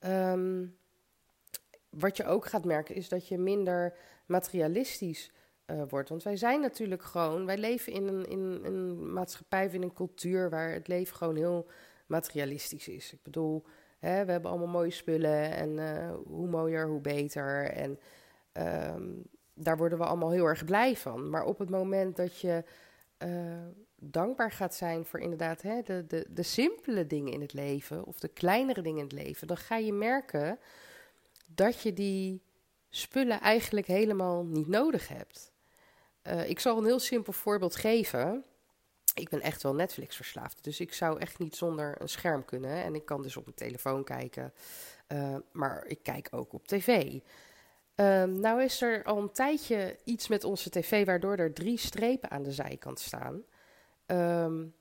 Um, 0.00 0.76
wat 1.90 2.16
je 2.16 2.24
ook 2.24 2.46
gaat 2.46 2.64
merken 2.64 2.94
is 2.94 3.08
dat 3.08 3.28
je 3.28 3.38
minder 3.38 3.96
materialistisch 4.26 5.32
uh, 5.66 5.82
wordt. 5.88 6.08
Want 6.08 6.22
wij 6.22 6.36
zijn 6.36 6.60
natuurlijk 6.60 7.02
gewoon, 7.02 7.46
wij 7.46 7.58
leven 7.58 7.92
in 7.92 8.06
een, 8.06 8.24
in 8.26 8.60
een 8.64 9.12
maatschappij, 9.12 9.68
in 9.72 9.82
een 9.82 9.92
cultuur 9.92 10.50
waar 10.50 10.72
het 10.72 10.88
leven 10.88 11.16
gewoon 11.16 11.36
heel 11.36 11.66
materialistisch 12.06 12.88
is. 12.88 13.12
Ik 13.12 13.22
bedoel, 13.22 13.64
hè, 13.98 14.24
we 14.24 14.32
hebben 14.32 14.50
allemaal 14.50 14.68
mooie 14.68 14.90
spullen 14.90 15.50
en 15.50 15.76
uh, 15.76 16.14
hoe 16.24 16.48
mooier, 16.48 16.86
hoe 16.86 17.00
beter. 17.00 17.70
En 17.70 17.98
um, 18.94 19.22
daar 19.56 19.76
worden 19.76 19.98
we 19.98 20.04
allemaal 20.04 20.30
heel 20.30 20.44
erg 20.44 20.64
blij 20.64 20.96
van. 20.96 21.30
Maar 21.30 21.44
op 21.44 21.58
het 21.58 21.70
moment 21.70 22.16
dat 22.16 22.40
je 22.40 22.64
uh, 23.18 23.28
dankbaar 23.96 24.52
gaat 24.52 24.74
zijn 24.74 25.04
voor 25.04 25.20
inderdaad 25.20 25.62
hè, 25.62 25.82
de, 25.82 26.04
de, 26.06 26.26
de 26.30 26.42
simpele 26.42 27.06
dingen 27.06 27.32
in 27.32 27.40
het 27.40 27.52
leven, 27.52 28.04
of 28.04 28.18
de 28.18 28.28
kleinere 28.28 28.82
dingen 28.82 28.98
in 28.98 29.04
het 29.04 29.26
leven, 29.26 29.46
dan 29.46 29.56
ga 29.56 29.76
je 29.76 29.92
merken 29.92 30.58
dat 31.46 31.80
je 31.80 31.92
die 31.92 32.42
spullen 32.90 33.40
eigenlijk 33.40 33.86
helemaal 33.86 34.44
niet 34.44 34.68
nodig 34.68 35.08
hebt. 35.08 35.52
Uh, 36.22 36.48
ik 36.48 36.58
zal 36.58 36.78
een 36.78 36.84
heel 36.84 36.98
simpel 36.98 37.32
voorbeeld 37.32 37.76
geven. 37.76 38.44
Ik 39.14 39.28
ben 39.28 39.40
echt 39.40 39.62
wel 39.62 39.74
Netflix 39.74 40.16
verslaafd, 40.16 40.64
dus 40.64 40.80
ik 40.80 40.92
zou 40.92 41.18
echt 41.18 41.38
niet 41.38 41.56
zonder 41.56 42.00
een 42.00 42.08
scherm 42.08 42.44
kunnen. 42.44 42.82
En 42.82 42.94
ik 42.94 43.04
kan 43.04 43.22
dus 43.22 43.36
op 43.36 43.44
mijn 43.44 43.56
telefoon 43.56 44.04
kijken, 44.04 44.52
uh, 45.08 45.36
maar 45.52 45.84
ik 45.86 46.02
kijk 46.02 46.28
ook 46.30 46.52
op 46.52 46.66
tv. 46.66 47.18
Um, 47.96 48.40
nou 48.40 48.62
is 48.62 48.82
er 48.82 49.04
al 49.04 49.18
een 49.18 49.32
tijdje 49.32 49.96
iets 50.04 50.28
met 50.28 50.44
onze 50.44 50.70
tv 50.70 51.06
waardoor 51.06 51.36
er 51.36 51.52
drie 51.52 51.78
strepen 51.78 52.30
aan 52.30 52.42
de 52.42 52.52
zijkant 52.52 53.00
staan. 53.00 53.42
Um, 54.06 54.74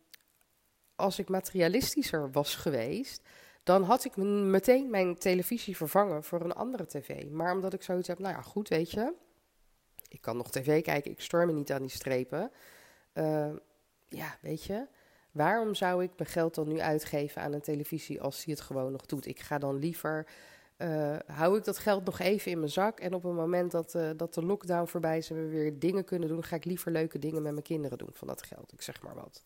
als 0.96 1.20
ik 1.20 1.30
materialistischer 1.30 2.32
was 2.32 2.56
geweest, 2.56 3.22
dan 3.64 3.84
had 3.84 4.06
ik 4.06 4.16
meteen 4.16 4.90
mijn 4.90 5.18
televisie 5.18 5.78
vervangen 5.78 6.24
voor 6.24 6.42
een 6.42 6.54
andere 6.54 6.86
tv. 6.86 7.30
Maar 7.30 7.54
omdat 7.54 7.74
ik 7.74 7.84
zoiets 7.84 8.08
heb, 8.08 8.20
nou 8.20 8.36
ja, 8.36 8.42
goed, 8.42 8.70
weet 8.70 8.92
je, 8.92 9.14
ik 10.10 10.22
kan 10.22 10.38
nog 10.38 10.52
tv 10.52 10.84
kijken, 10.84 11.12
ik 11.12 11.22
stoor 11.22 11.46
me 11.46 11.54
niet 11.54 11.72
aan 11.72 11.82
die 11.82 11.90
strepen. 11.90 12.52
Uh, 13.14 13.54
ja, 14.08 14.38
weet 14.42 14.64
je, 14.64 14.88
waarom 15.32 15.76
zou 15.76 16.04
ik 16.04 16.12
mijn 16.18 16.30
geld 16.30 16.56
dan 16.56 16.68
nu 16.68 16.80
uitgeven 16.80 17.42
aan 17.42 17.54
een 17.54 17.62
televisie 17.62 18.22
als 18.22 18.44
die 18.44 18.54
het 18.54 18.64
gewoon 18.64 18.92
nog 18.92 19.06
doet? 19.06 19.26
Ik 19.26 19.40
ga 19.40 19.58
dan 19.58 19.76
liever 19.76 20.28
uh, 20.78 21.16
hou 21.26 21.58
ik 21.58 21.64
dat 21.64 21.78
geld 21.78 22.06
nog 22.06 22.20
even 22.20 22.52
in 22.52 22.60
mijn 22.60 22.72
zak. 22.72 23.00
En 23.00 23.14
op 23.14 23.24
het 23.24 23.34
moment 23.34 23.72
dat, 23.72 23.94
uh, 23.94 24.10
dat 24.18 24.34
de 24.34 24.46
lockdown 24.46 24.88
voorbij 24.88 25.18
is 25.18 25.30
en 25.30 25.36
we 25.36 25.48
weer 25.48 25.80
dingen 25.80 26.04
kunnen 26.06 26.30
doen, 26.30 26.44
ga 26.44 26.56
ik 26.56 26.66
liever 26.66 26.92
leuke 26.92 27.20
dingen 27.20 27.42
met 27.42 27.52
mijn 27.52 27.64
kinderen 27.64 27.98
doen 27.98 28.10
van 28.12 28.28
dat 28.28 28.44
geld. 28.44 28.74
Ik 28.74 28.82
zeg 28.82 29.02
maar 29.02 29.16
wat. 29.16 29.44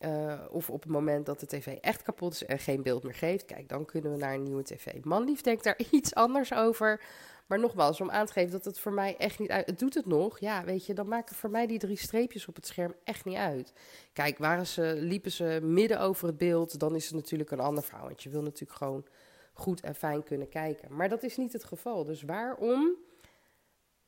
Uh, 0.00 0.40
of 0.50 0.70
op 0.70 0.82
het 0.82 0.92
moment 0.92 1.26
dat 1.26 1.40
de 1.40 1.46
tv 1.46 1.76
echt 1.80 2.02
kapot 2.02 2.32
is 2.32 2.44
en 2.44 2.58
geen 2.58 2.82
beeld 2.82 3.02
meer 3.02 3.14
geeft, 3.14 3.44
kijk, 3.44 3.68
dan 3.68 3.84
kunnen 3.84 4.12
we 4.12 4.18
naar 4.18 4.34
een 4.34 4.42
nieuwe 4.42 4.62
tv. 4.62 5.04
Manlief 5.04 5.40
denkt 5.40 5.64
daar 5.64 5.80
iets 5.90 6.14
anders 6.14 6.54
over. 6.54 7.00
Maar 7.46 7.58
nogmaals, 7.58 8.00
om 8.00 8.10
aan 8.10 8.26
te 8.26 8.32
geven 8.32 8.50
dat 8.50 8.64
het 8.64 8.78
voor 8.78 8.92
mij 8.92 9.16
echt 9.16 9.38
niet 9.38 9.50
uit... 9.50 9.66
Het 9.66 9.78
doet 9.78 9.94
het 9.94 10.06
nog, 10.06 10.38
ja, 10.38 10.64
weet 10.64 10.86
je, 10.86 10.94
dan 10.94 11.08
maken 11.08 11.36
voor 11.36 11.50
mij 11.50 11.66
die 11.66 11.78
drie 11.78 11.96
streepjes 11.96 12.46
op 12.46 12.54
het 12.54 12.66
scherm 12.66 12.94
echt 13.04 13.24
niet 13.24 13.36
uit. 13.36 13.72
Kijk, 14.12 14.38
waren 14.38 14.66
ze, 14.66 14.94
liepen 14.98 15.30
ze 15.30 15.58
midden 15.62 16.00
over 16.00 16.26
het 16.26 16.38
beeld, 16.38 16.78
dan 16.78 16.94
is 16.94 17.04
het 17.04 17.14
natuurlijk 17.14 17.50
een 17.50 17.60
ander 17.60 17.82
verhaal. 17.84 18.06
Want 18.06 18.22
je 18.22 18.30
wil 18.30 18.42
natuurlijk 18.42 18.78
gewoon 18.78 19.04
goed 19.52 19.80
en 19.80 19.94
fijn 19.94 20.22
kunnen 20.22 20.48
kijken. 20.48 20.96
Maar 20.96 21.08
dat 21.08 21.22
is 21.22 21.36
niet 21.36 21.52
het 21.52 21.64
geval. 21.64 22.04
Dus 22.04 22.22
waarom 22.22 22.96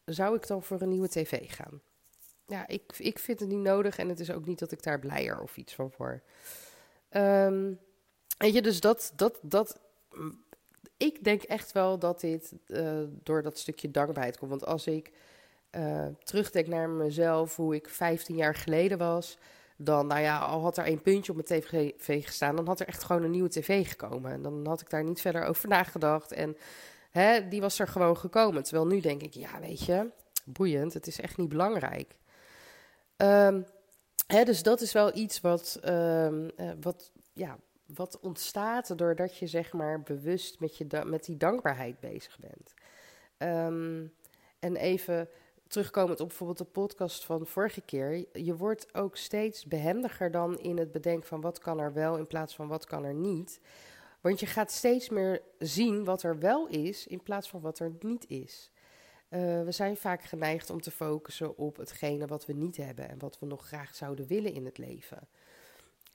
zou 0.04 0.36
ik 0.36 0.46
dan 0.46 0.62
voor 0.62 0.80
een 0.80 0.88
nieuwe 0.88 1.08
tv 1.08 1.52
gaan? 1.52 1.80
Ja, 2.46 2.66
ik, 2.68 2.98
ik 2.98 3.18
vind 3.18 3.40
het 3.40 3.48
niet 3.48 3.58
nodig 3.58 3.98
en 3.98 4.08
het 4.08 4.20
is 4.20 4.30
ook 4.30 4.46
niet 4.46 4.58
dat 4.58 4.72
ik 4.72 4.82
daar 4.82 4.98
blijer 4.98 5.40
of 5.40 5.56
iets 5.56 5.74
van 5.74 5.92
word. 5.96 6.22
Um, 7.10 7.78
weet 8.38 8.54
je, 8.54 8.62
dus 8.62 8.80
dat, 8.80 9.12
dat, 9.16 9.38
dat. 9.42 9.80
Ik 10.96 11.24
denk 11.24 11.42
echt 11.42 11.72
wel 11.72 11.98
dat 11.98 12.20
dit 12.20 12.52
uh, 12.66 13.02
door 13.22 13.42
dat 13.42 13.58
stukje 13.58 13.90
dankbaarheid 13.90 14.38
komt. 14.38 14.50
Want 14.50 14.64
als 14.64 14.86
ik 14.86 15.12
uh, 15.70 16.06
terugdenk 16.24 16.66
naar 16.66 16.88
mezelf, 16.88 17.56
hoe 17.56 17.74
ik 17.74 17.88
15 17.88 18.36
jaar 18.36 18.54
geleden 18.54 18.98
was, 18.98 19.38
dan, 19.84 20.06
nou 20.06 20.20
ja, 20.20 20.38
al 20.38 20.60
had 20.60 20.76
er 20.76 20.84
één 20.84 21.02
puntje 21.02 21.32
op 21.32 21.48
mijn 21.48 21.60
tv 21.60 22.24
gestaan, 22.24 22.56
dan 22.56 22.66
had 22.66 22.80
er 22.80 22.86
echt 22.86 23.02
gewoon 23.02 23.22
een 23.22 23.30
nieuwe 23.30 23.48
tv 23.48 23.88
gekomen. 23.88 24.32
En 24.32 24.42
dan 24.42 24.66
had 24.66 24.80
ik 24.80 24.90
daar 24.90 25.04
niet 25.04 25.20
verder 25.20 25.44
over 25.44 25.68
nagedacht. 25.68 26.32
En 26.32 26.56
hè, 27.10 27.48
die 27.48 27.60
was 27.60 27.78
er 27.78 27.88
gewoon 27.88 28.16
gekomen. 28.16 28.62
Terwijl 28.62 28.86
nu 28.86 29.00
denk 29.00 29.22
ik, 29.22 29.34
ja, 29.34 29.60
weet 29.60 29.84
je, 29.84 30.10
boeiend, 30.44 30.94
het 30.94 31.06
is 31.06 31.20
echt 31.20 31.36
niet 31.36 31.48
belangrijk. 31.48 32.16
Um, 33.16 33.66
hè, 34.26 34.44
dus 34.44 34.62
dat 34.62 34.80
is 34.80 34.92
wel 34.92 35.16
iets 35.16 35.40
wat, 35.40 35.80
um, 35.84 36.50
uh, 36.56 36.70
wat, 36.80 37.12
ja, 37.32 37.58
wat 37.86 38.20
ontstaat 38.20 38.98
doordat 38.98 39.36
je 39.36 39.46
zeg 39.46 39.72
maar 39.72 40.02
bewust 40.02 40.60
met, 40.60 40.76
je 40.76 40.86
met 41.06 41.24
die 41.24 41.36
dankbaarheid 41.36 42.00
bezig 42.00 42.38
bent. 42.38 42.74
Um, 43.66 44.12
en 44.58 44.76
even 44.76 45.28
terugkomend 45.72 46.20
op 46.20 46.28
bijvoorbeeld 46.28 46.58
de 46.58 46.64
podcast 46.64 47.24
van 47.24 47.46
vorige 47.46 47.80
keer. 47.80 48.26
Je 48.32 48.56
wordt 48.56 48.94
ook 48.94 49.16
steeds 49.16 49.64
behendiger 49.64 50.30
dan 50.30 50.58
in 50.58 50.78
het 50.78 50.92
bedenken 50.92 51.28
van 51.28 51.40
wat 51.40 51.58
kan 51.58 51.80
er 51.80 51.92
wel 51.92 52.16
in 52.16 52.26
plaats 52.26 52.54
van 52.54 52.68
wat 52.68 52.84
kan 52.84 53.04
er 53.04 53.14
niet. 53.14 53.60
Want 54.20 54.40
je 54.40 54.46
gaat 54.46 54.70
steeds 54.70 55.08
meer 55.08 55.42
zien 55.58 56.04
wat 56.04 56.22
er 56.22 56.38
wel 56.38 56.66
is 56.66 57.06
in 57.06 57.22
plaats 57.22 57.48
van 57.48 57.60
wat 57.60 57.78
er 57.78 57.92
niet 58.00 58.28
is. 58.28 58.70
Uh, 59.30 59.40
we 59.62 59.72
zijn 59.72 59.96
vaak 59.96 60.22
geneigd 60.22 60.70
om 60.70 60.80
te 60.80 60.90
focussen 60.90 61.56
op 61.56 61.76
hetgene 61.76 62.26
wat 62.26 62.46
we 62.46 62.52
niet 62.52 62.76
hebben 62.76 63.08
en 63.08 63.18
wat 63.18 63.38
we 63.38 63.46
nog 63.46 63.66
graag 63.66 63.94
zouden 63.94 64.26
willen 64.26 64.52
in 64.52 64.64
het 64.64 64.78
leven. 64.78 65.28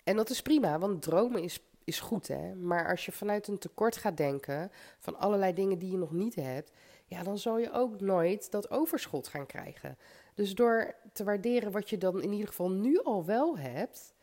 En 0.03 0.15
dat 0.15 0.29
is 0.29 0.41
prima, 0.41 0.79
want 0.79 1.01
dromen 1.01 1.43
is, 1.43 1.59
is 1.83 1.99
goed, 1.99 2.27
hè. 2.27 2.55
Maar 2.55 2.89
als 2.89 3.05
je 3.05 3.11
vanuit 3.11 3.47
een 3.47 3.57
tekort 3.57 3.97
gaat 3.97 4.17
denken 4.17 4.71
van 4.99 5.17
allerlei 5.19 5.53
dingen 5.53 5.79
die 5.79 5.91
je 5.91 5.97
nog 5.97 6.11
niet 6.11 6.35
hebt, 6.35 6.71
ja, 7.07 7.23
dan 7.23 7.37
zal 7.37 7.57
je 7.57 7.71
ook 7.71 8.01
nooit 8.01 8.51
dat 8.51 8.69
overschot 8.69 9.27
gaan 9.27 9.45
krijgen. 9.45 9.97
Dus 10.33 10.55
door 10.55 10.95
te 11.13 11.23
waarderen 11.23 11.71
wat 11.71 11.89
je 11.89 11.97
dan 11.97 12.21
in 12.21 12.31
ieder 12.31 12.47
geval 12.47 12.71
nu 12.71 12.99
al 13.03 13.25
wel 13.25 13.57
hebt, 13.57 14.13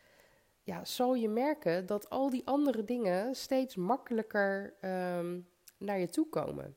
ja, 0.63 0.85
zal 0.85 1.13
je 1.15 1.29
merken 1.29 1.85
dat 1.85 2.09
al 2.09 2.29
die 2.29 2.45
andere 2.45 2.83
dingen 2.83 3.35
steeds 3.35 3.75
makkelijker 3.75 4.73
um, 4.81 5.47
naar 5.77 5.99
je 5.99 6.09
toe 6.09 6.29
komen. 6.29 6.75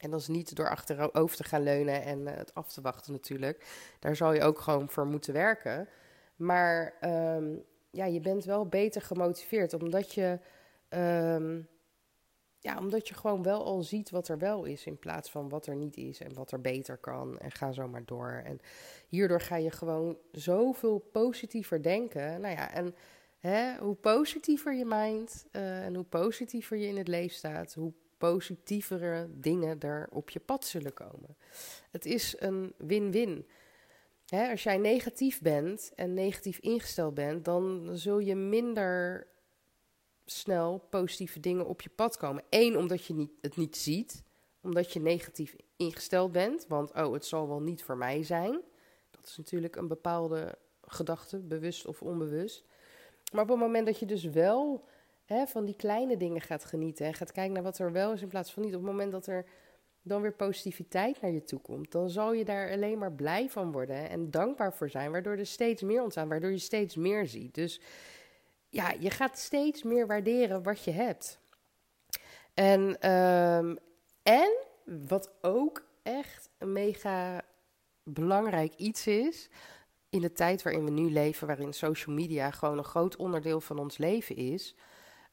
En 0.00 0.10
dat 0.10 0.20
is 0.20 0.28
niet 0.28 0.56
door 0.56 0.68
achterover 0.68 1.36
te 1.36 1.44
gaan 1.44 1.62
leunen 1.62 2.02
en 2.02 2.20
uh, 2.20 2.34
het 2.34 2.54
af 2.54 2.72
te 2.72 2.80
wachten 2.80 3.12
natuurlijk. 3.12 3.66
Daar 3.98 4.16
zal 4.16 4.32
je 4.32 4.42
ook 4.42 4.58
gewoon 4.58 4.88
voor 4.88 5.06
moeten 5.06 5.32
werken. 5.32 5.88
Maar 6.36 6.94
um, 7.36 7.64
ja, 7.90 8.04
je 8.04 8.20
bent 8.20 8.44
wel 8.44 8.66
beter 8.66 9.02
gemotiveerd 9.02 9.72
omdat 9.74 10.14
je 10.14 10.38
um, 10.88 11.68
ja, 12.66 12.78
omdat 12.78 13.08
je 13.08 13.14
gewoon 13.14 13.42
wel 13.42 13.64
al 13.64 13.82
ziet 13.82 14.10
wat 14.10 14.28
er 14.28 14.38
wel 14.38 14.64
is 14.64 14.86
in 14.86 14.98
plaats 14.98 15.30
van 15.30 15.48
wat 15.48 15.66
er 15.66 15.76
niet 15.76 15.96
is 15.96 16.20
en 16.20 16.34
wat 16.34 16.52
er 16.52 16.60
beter 16.60 16.96
kan. 16.96 17.38
En 17.38 17.50
ga 17.50 17.72
zo 17.72 17.88
maar 17.88 18.04
door. 18.04 18.42
En 18.44 18.60
hierdoor 19.08 19.40
ga 19.40 19.56
je 19.56 19.70
gewoon 19.70 20.18
zoveel 20.32 20.98
positiever 20.98 21.82
denken. 21.82 22.40
Nou 22.40 22.54
ja, 22.54 22.72
en 22.72 22.94
hè, 23.38 23.76
hoe 23.78 23.94
positiever 23.94 24.74
je 24.74 24.84
mind 24.84 25.46
uh, 25.52 25.84
en 25.84 25.94
hoe 25.94 26.04
positiever 26.04 26.76
je 26.76 26.86
in 26.86 26.96
het 26.96 27.08
leven 27.08 27.36
staat, 27.36 27.74
hoe 27.74 27.92
positievere 28.18 29.28
dingen 29.30 29.80
er 29.80 30.08
op 30.10 30.30
je 30.30 30.40
pad 30.40 30.64
zullen 30.64 30.92
komen. 30.92 31.36
Het 31.90 32.06
is 32.06 32.34
een 32.38 32.72
win-win. 32.76 33.46
als 34.28 34.62
jij 34.62 34.78
negatief 34.78 35.40
bent 35.40 35.92
en 35.94 36.14
negatief 36.14 36.58
ingesteld 36.58 37.14
bent, 37.14 37.44
dan 37.44 37.90
zul 37.92 38.18
je 38.18 38.34
minder 38.34 39.26
snel 40.26 40.86
positieve 40.90 41.40
dingen 41.40 41.66
op 41.66 41.80
je 41.80 41.90
pad 41.94 42.16
komen. 42.16 42.42
Eén, 42.50 42.76
omdat 42.76 43.04
je 43.04 43.14
niet, 43.14 43.30
het 43.40 43.56
niet 43.56 43.76
ziet, 43.76 44.22
omdat 44.60 44.92
je 44.92 45.00
negatief 45.00 45.56
ingesteld 45.76 46.32
bent, 46.32 46.66
want 46.68 46.92
oh, 46.92 47.12
het 47.12 47.24
zal 47.24 47.48
wel 47.48 47.60
niet 47.60 47.82
voor 47.82 47.96
mij 47.96 48.22
zijn. 48.22 48.60
Dat 49.10 49.26
is 49.26 49.36
natuurlijk 49.36 49.76
een 49.76 49.88
bepaalde 49.88 50.58
gedachte, 50.80 51.38
bewust 51.38 51.86
of 51.86 52.02
onbewust. 52.02 52.64
Maar 53.32 53.42
op 53.42 53.48
het 53.48 53.58
moment 53.58 53.86
dat 53.86 53.98
je 53.98 54.06
dus 54.06 54.24
wel 54.24 54.84
hè, 55.24 55.46
van 55.46 55.64
die 55.64 55.76
kleine 55.76 56.16
dingen 56.16 56.40
gaat 56.40 56.64
genieten 56.64 57.06
en 57.06 57.14
gaat 57.14 57.32
kijken 57.32 57.54
naar 57.54 57.62
wat 57.62 57.78
er 57.78 57.92
wel 57.92 58.12
is 58.12 58.22
in 58.22 58.28
plaats 58.28 58.52
van 58.52 58.62
niet, 58.62 58.74
op 58.74 58.80
het 58.80 58.90
moment 58.90 59.12
dat 59.12 59.26
er 59.26 59.46
dan 60.02 60.22
weer 60.22 60.32
positiviteit 60.32 61.20
naar 61.20 61.30
je 61.30 61.44
toe 61.44 61.60
komt, 61.60 61.92
dan 61.92 62.10
zal 62.10 62.32
je 62.32 62.44
daar 62.44 62.70
alleen 62.70 62.98
maar 62.98 63.12
blij 63.12 63.50
van 63.50 63.72
worden 63.72 64.08
en 64.08 64.30
dankbaar 64.30 64.74
voor 64.74 64.90
zijn, 64.90 65.10
waardoor 65.10 65.36
er 65.36 65.46
steeds 65.46 65.82
meer 65.82 66.02
ontstaan, 66.02 66.28
waardoor 66.28 66.50
je 66.50 66.58
steeds 66.58 66.96
meer 66.96 67.26
ziet. 67.26 67.54
Dus 67.54 67.80
ja, 68.76 68.94
je 68.98 69.10
gaat 69.10 69.38
steeds 69.38 69.82
meer 69.82 70.06
waarderen 70.06 70.62
wat 70.62 70.84
je 70.84 70.90
hebt. 70.90 71.38
En, 72.54 73.10
um, 73.10 73.78
en 74.22 74.56
wat 75.08 75.30
ook 75.40 75.84
echt 76.02 76.48
een 76.58 76.72
mega 76.72 77.42
belangrijk 78.02 78.74
iets 78.74 79.06
is. 79.06 79.48
In 80.08 80.20
de 80.20 80.32
tijd 80.32 80.62
waarin 80.62 80.84
we 80.84 80.90
nu 80.90 81.10
leven, 81.10 81.46
waarin 81.46 81.72
social 81.72 82.14
media 82.14 82.50
gewoon 82.50 82.78
een 82.78 82.84
groot 82.84 83.16
onderdeel 83.16 83.60
van 83.60 83.78
ons 83.78 83.98
leven 83.98 84.36
is. 84.36 84.74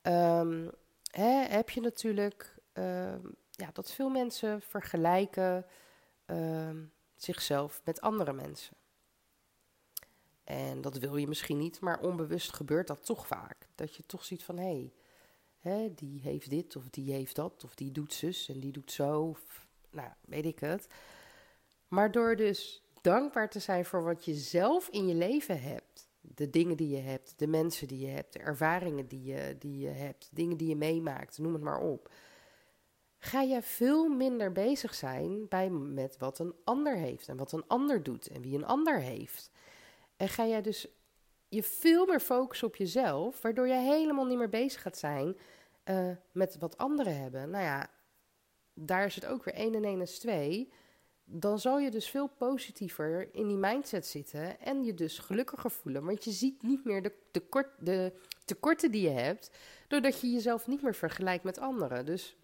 Um, 0.01 0.71
hè, 1.11 1.45
heb 1.47 1.69
je 1.69 1.81
natuurlijk 1.81 2.55
um, 2.73 3.35
ja, 3.51 3.69
dat 3.73 3.91
veel 3.91 4.09
mensen 4.09 4.61
vergelijken 4.61 5.65
zichzelf 7.15 7.81
met 7.83 8.01
andere 8.01 8.33
mensen. 8.33 8.75
En 10.43 10.81
dat 10.81 10.97
wil 10.97 11.15
je 11.15 11.27
misschien 11.27 11.57
niet, 11.57 11.79
maar 11.79 11.99
onbewust 11.99 12.53
gebeurt 12.53 12.87
dat 12.87 13.05
toch 13.05 13.27
vaak. 13.27 13.67
Dat 13.75 13.95
je 13.95 14.05
toch 14.05 14.25
ziet 14.25 14.43
van 14.43 14.57
hé, 14.57 14.91
hey, 15.57 15.91
die 15.95 16.21
heeft 16.21 16.49
dit 16.49 16.75
of 16.75 16.89
die 16.89 17.13
heeft 17.13 17.35
dat 17.35 17.63
of 17.63 17.75
die 17.75 17.91
doet 17.91 18.13
zus 18.13 18.49
en 18.49 18.59
die 18.59 18.71
doet 18.71 18.91
zo. 18.91 19.21
Of, 19.21 19.67
nou, 19.89 20.09
weet 20.21 20.45
ik 20.45 20.59
het. 20.59 20.87
Maar 21.87 22.11
door 22.11 22.35
dus 22.35 22.83
dankbaar 23.01 23.49
te 23.49 23.59
zijn 23.59 23.85
voor 23.85 24.03
wat 24.03 24.25
je 24.25 24.33
zelf 24.33 24.87
in 24.89 25.07
je 25.07 25.15
leven 25.15 25.61
hebt. 25.61 26.07
De 26.21 26.49
dingen 26.49 26.77
die 26.77 26.89
je 26.89 27.01
hebt, 27.01 27.33
de 27.37 27.47
mensen 27.47 27.87
die 27.87 27.99
je 27.99 28.11
hebt, 28.11 28.33
de 28.33 28.39
ervaringen 28.39 29.07
die 29.07 29.23
je, 29.23 29.55
die 29.59 29.77
je 29.79 29.89
hebt, 29.89 30.29
dingen 30.31 30.57
die 30.57 30.67
je 30.67 30.75
meemaakt, 30.75 31.37
noem 31.37 31.53
het 31.53 31.61
maar 31.61 31.79
op. 31.79 32.11
Ga 33.17 33.41
je 33.41 33.61
veel 33.61 34.07
minder 34.07 34.51
bezig 34.51 34.95
zijn 34.95 35.47
bij, 35.47 35.69
met 35.69 36.17
wat 36.17 36.39
een 36.39 36.53
ander 36.63 36.97
heeft 36.97 37.27
en 37.27 37.37
wat 37.37 37.51
een 37.51 37.67
ander 37.67 38.03
doet 38.03 38.27
en 38.27 38.41
wie 38.41 38.55
een 38.55 38.65
ander 38.65 38.99
heeft. 38.99 39.51
En 40.23 40.29
ga 40.29 40.45
jij 40.45 40.61
dus 40.61 40.87
je 41.49 41.63
veel 41.63 42.05
meer 42.05 42.19
focussen 42.19 42.67
op 42.67 42.75
jezelf, 42.75 43.41
waardoor 43.41 43.67
je 43.67 43.73
helemaal 43.73 44.25
niet 44.25 44.37
meer 44.37 44.49
bezig 44.49 44.81
gaat 44.81 44.97
zijn 44.97 45.37
uh, 45.85 46.09
met 46.31 46.57
wat 46.59 46.77
anderen 46.77 47.17
hebben. 47.21 47.49
Nou 47.49 47.63
ja, 47.63 47.89
daar 48.73 49.05
is 49.05 49.15
het 49.15 49.25
ook 49.25 49.43
weer 49.43 49.53
1 49.53 49.75
en 49.75 49.83
1 49.83 50.01
is 50.01 50.19
2. 50.19 50.71
Dan 51.23 51.59
zal 51.59 51.79
je 51.79 51.91
dus 51.91 52.09
veel 52.09 52.27
positiever 52.27 53.35
in 53.35 53.47
die 53.47 53.57
mindset 53.57 54.05
zitten 54.05 54.59
en 54.59 54.83
je 54.83 54.93
dus 54.93 55.19
gelukkiger 55.19 55.71
voelen. 55.71 56.05
Want 56.05 56.23
je 56.23 56.31
ziet 56.31 56.61
niet 56.61 56.85
meer 56.85 57.01
de, 57.01 57.13
tekort, 57.31 57.69
de 57.79 58.13
tekorten 58.45 58.91
die 58.91 59.01
je 59.01 59.19
hebt, 59.19 59.51
doordat 59.87 60.21
je 60.21 60.31
jezelf 60.31 60.67
niet 60.67 60.81
meer 60.81 60.95
vergelijkt 60.95 61.43
met 61.43 61.59
anderen. 61.59 62.05
Dus 62.05 62.35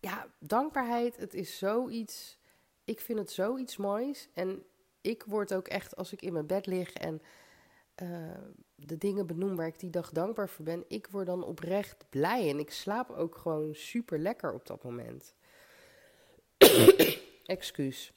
ja, 0.00 0.26
dankbaarheid, 0.38 1.16
het 1.16 1.34
is 1.34 1.58
zoiets. 1.58 2.38
Ik 2.84 3.00
vind 3.00 3.18
het 3.18 3.30
zoiets 3.30 3.76
moois. 3.76 4.28
En 4.34 4.64
ik 5.02 5.24
word 5.26 5.54
ook 5.54 5.68
echt, 5.68 5.96
als 5.96 6.12
ik 6.12 6.22
in 6.22 6.32
mijn 6.32 6.46
bed 6.46 6.66
lig 6.66 6.92
en 6.92 7.22
uh, 8.02 8.08
de 8.74 8.98
dingen 8.98 9.26
benoem 9.26 9.56
waar 9.56 9.66
ik 9.66 9.80
die 9.80 9.90
dag 9.90 10.10
dankbaar 10.10 10.48
voor 10.48 10.64
ben, 10.64 10.84
ik 10.88 11.06
word 11.10 11.26
dan 11.26 11.44
oprecht 11.44 12.04
blij. 12.10 12.48
En 12.48 12.58
ik 12.58 12.70
slaap 12.70 13.10
ook 13.10 13.36
gewoon 13.36 13.74
super 13.74 14.18
lekker 14.18 14.52
op 14.52 14.66
dat 14.66 14.82
moment. 14.82 15.34
Excuus. 17.44 18.12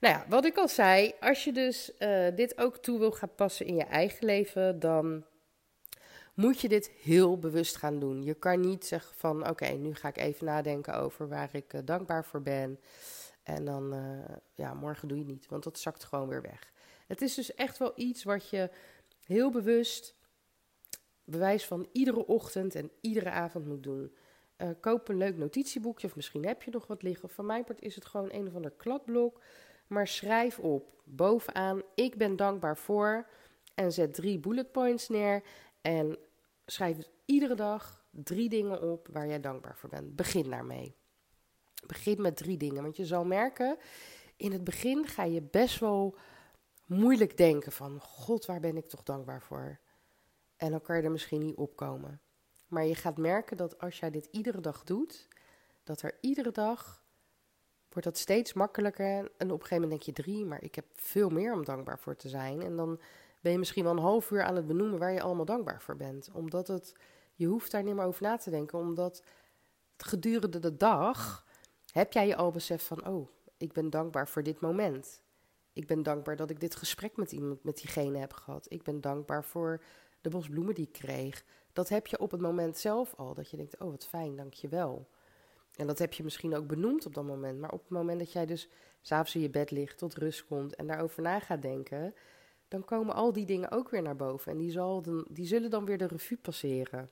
Nou 0.00 0.14
ja, 0.14 0.26
wat 0.28 0.44
ik 0.44 0.56
al 0.56 0.68
zei, 0.68 1.12
als 1.20 1.44
je 1.44 1.52
dus 1.52 1.92
uh, 1.98 2.26
dit 2.34 2.58
ook 2.58 2.76
toe 2.76 2.98
wil 2.98 3.12
gaan 3.12 3.34
passen 3.34 3.66
in 3.66 3.76
je 3.76 3.84
eigen 3.84 4.26
leven, 4.26 4.78
dan 4.78 5.24
moet 6.34 6.60
je 6.60 6.68
dit 6.68 6.90
heel 7.02 7.38
bewust 7.38 7.76
gaan 7.76 7.98
doen. 7.98 8.22
Je 8.22 8.34
kan 8.34 8.60
niet 8.60 8.86
zeggen 8.86 9.14
van 9.16 9.48
oké, 9.48 9.66
nu 9.66 9.94
ga 9.94 10.08
ik 10.08 10.16
even 10.16 10.46
nadenken 10.46 10.94
over 10.94 11.28
waar 11.28 11.48
ik 11.52 11.72
uh, 11.72 11.80
dankbaar 11.84 12.24
voor 12.24 12.42
ben. 12.42 12.80
En 13.46 13.64
dan, 13.64 13.94
uh, 13.94 14.36
ja, 14.54 14.74
morgen 14.74 15.08
doe 15.08 15.18
je 15.18 15.24
niet, 15.24 15.48
want 15.48 15.64
dat 15.64 15.78
zakt 15.78 16.04
gewoon 16.04 16.28
weer 16.28 16.42
weg. 16.42 16.72
Het 17.06 17.22
is 17.22 17.34
dus 17.34 17.54
echt 17.54 17.78
wel 17.78 17.92
iets 17.94 18.24
wat 18.24 18.48
je 18.48 18.70
heel 19.24 19.50
bewust, 19.50 20.14
bewijs 21.24 21.66
van 21.66 21.88
iedere 21.92 22.26
ochtend 22.26 22.74
en 22.74 22.90
iedere 23.00 23.30
avond 23.30 23.66
moet 23.66 23.82
doen. 23.82 24.14
Uh, 24.58 24.68
koop 24.80 25.08
een 25.08 25.16
leuk 25.16 25.36
notitieboekje, 25.36 26.06
of 26.06 26.16
misschien 26.16 26.46
heb 26.46 26.62
je 26.62 26.70
nog 26.70 26.86
wat 26.86 27.02
liggen. 27.02 27.28
Van 27.28 27.46
mijn 27.46 27.64
part 27.64 27.82
is 27.82 27.94
het 27.94 28.06
gewoon 28.06 28.28
een 28.32 28.46
of 28.46 28.54
ander 28.54 28.72
kladblok. 28.76 29.40
Maar 29.86 30.08
schrijf 30.08 30.58
op, 30.58 31.02
bovenaan, 31.04 31.82
ik 31.94 32.16
ben 32.16 32.36
dankbaar 32.36 32.76
voor. 32.76 33.26
En 33.74 33.92
zet 33.92 34.14
drie 34.14 34.38
bullet 34.38 34.72
points 34.72 35.08
neer. 35.08 35.42
En 35.80 36.18
schrijf 36.64 36.96
iedere 37.24 37.54
dag 37.54 38.04
drie 38.10 38.48
dingen 38.48 38.92
op 38.92 39.08
waar 39.12 39.26
jij 39.26 39.40
dankbaar 39.40 39.76
voor 39.76 39.88
bent. 39.88 40.16
Begin 40.16 40.50
daarmee. 40.50 40.94
Begin 41.86 42.22
met 42.22 42.36
drie 42.36 42.56
dingen, 42.56 42.82
want 42.82 42.96
je 42.96 43.06
zal 43.06 43.24
merken, 43.24 43.76
in 44.36 44.52
het 44.52 44.64
begin 44.64 45.06
ga 45.06 45.24
je 45.24 45.42
best 45.42 45.78
wel 45.78 46.16
moeilijk 46.86 47.36
denken 47.36 47.72
van, 47.72 48.00
god, 48.00 48.46
waar 48.46 48.60
ben 48.60 48.76
ik 48.76 48.88
toch 48.88 49.02
dankbaar 49.02 49.42
voor? 49.42 49.78
En 50.56 50.70
dan 50.70 50.80
kan 50.80 50.96
je 50.96 51.02
er 51.02 51.10
misschien 51.10 51.40
niet 51.40 51.56
opkomen. 51.56 52.20
Maar 52.66 52.84
je 52.84 52.94
gaat 52.94 53.16
merken 53.16 53.56
dat 53.56 53.78
als 53.78 53.98
jij 53.98 54.10
dit 54.10 54.28
iedere 54.30 54.60
dag 54.60 54.84
doet, 54.84 55.28
dat 55.84 56.02
er 56.02 56.18
iedere 56.20 56.50
dag 56.50 57.04
wordt 57.88 58.04
dat 58.04 58.18
steeds 58.18 58.52
makkelijker. 58.52 59.30
En 59.36 59.50
op 59.50 59.60
een 59.60 59.66
gegeven 59.66 59.80
moment 59.80 59.90
denk 59.90 60.02
je 60.02 60.22
drie, 60.22 60.44
maar 60.44 60.62
ik 60.62 60.74
heb 60.74 60.84
veel 60.94 61.28
meer 61.28 61.52
om 61.52 61.64
dankbaar 61.64 61.98
voor 61.98 62.16
te 62.16 62.28
zijn. 62.28 62.62
En 62.62 62.76
dan 62.76 63.00
ben 63.40 63.52
je 63.52 63.58
misschien 63.58 63.84
wel 63.84 63.92
een 63.92 63.98
half 63.98 64.30
uur 64.30 64.42
aan 64.42 64.56
het 64.56 64.66
benoemen 64.66 64.98
waar 64.98 65.12
je 65.12 65.22
allemaal 65.22 65.44
dankbaar 65.44 65.82
voor 65.82 65.96
bent. 65.96 66.30
Omdat 66.32 66.68
het, 66.68 66.94
je 67.34 67.46
hoeft 67.46 67.70
daar 67.70 67.82
niet 67.82 67.94
meer 67.94 68.04
over 68.04 68.22
na 68.22 68.36
te 68.36 68.50
denken, 68.50 68.78
omdat 68.78 69.22
gedurende 69.96 70.58
de 70.58 70.76
dag 70.76 71.45
heb 71.96 72.12
jij 72.12 72.26
je 72.26 72.36
al 72.36 72.50
besef 72.50 72.86
van, 72.86 73.06
oh, 73.06 73.28
ik 73.56 73.72
ben 73.72 73.90
dankbaar 73.90 74.28
voor 74.28 74.42
dit 74.42 74.60
moment. 74.60 75.22
Ik 75.72 75.86
ben 75.86 76.02
dankbaar 76.02 76.36
dat 76.36 76.50
ik 76.50 76.60
dit 76.60 76.76
gesprek 76.76 77.16
met 77.16 77.32
iemand, 77.32 77.64
met 77.64 77.76
diegene 77.76 78.18
heb 78.18 78.32
gehad. 78.32 78.66
Ik 78.68 78.82
ben 78.82 79.00
dankbaar 79.00 79.44
voor 79.44 79.82
de 80.20 80.28
bos 80.30 80.48
bloemen 80.48 80.74
die 80.74 80.86
ik 80.86 80.92
kreeg. 80.92 81.44
Dat 81.72 81.88
heb 81.88 82.06
je 82.06 82.18
op 82.18 82.30
het 82.30 82.40
moment 82.40 82.78
zelf 82.78 83.14
al. 83.14 83.34
Dat 83.34 83.50
je 83.50 83.56
denkt, 83.56 83.78
oh 83.78 83.90
wat 83.90 84.06
fijn, 84.06 84.36
dank 84.36 84.54
je 84.54 84.68
wel. 84.68 85.08
En 85.76 85.86
dat 85.86 85.98
heb 85.98 86.12
je 86.12 86.22
misschien 86.24 86.56
ook 86.56 86.66
benoemd 86.66 87.06
op 87.06 87.14
dat 87.14 87.24
moment. 87.24 87.60
Maar 87.60 87.72
op 87.72 87.80
het 87.80 87.90
moment 87.90 88.18
dat 88.18 88.32
jij 88.32 88.46
dus 88.46 88.68
s'avonds 89.00 89.34
in 89.34 89.40
je 89.40 89.50
bed 89.50 89.70
ligt, 89.70 89.98
tot 89.98 90.14
rust 90.14 90.46
komt 90.46 90.74
en 90.74 90.86
daarover 90.86 91.22
na 91.22 91.40
gaat 91.40 91.62
denken, 91.62 92.14
dan 92.68 92.84
komen 92.84 93.14
al 93.14 93.32
die 93.32 93.46
dingen 93.46 93.70
ook 93.70 93.90
weer 93.90 94.02
naar 94.02 94.16
boven. 94.16 94.52
En 94.52 94.58
die, 94.58 94.70
zal 94.70 95.02
dan, 95.02 95.26
die 95.30 95.46
zullen 95.46 95.70
dan 95.70 95.84
weer 95.84 95.98
de 95.98 96.06
revue 96.06 96.38
passeren. 96.38 97.10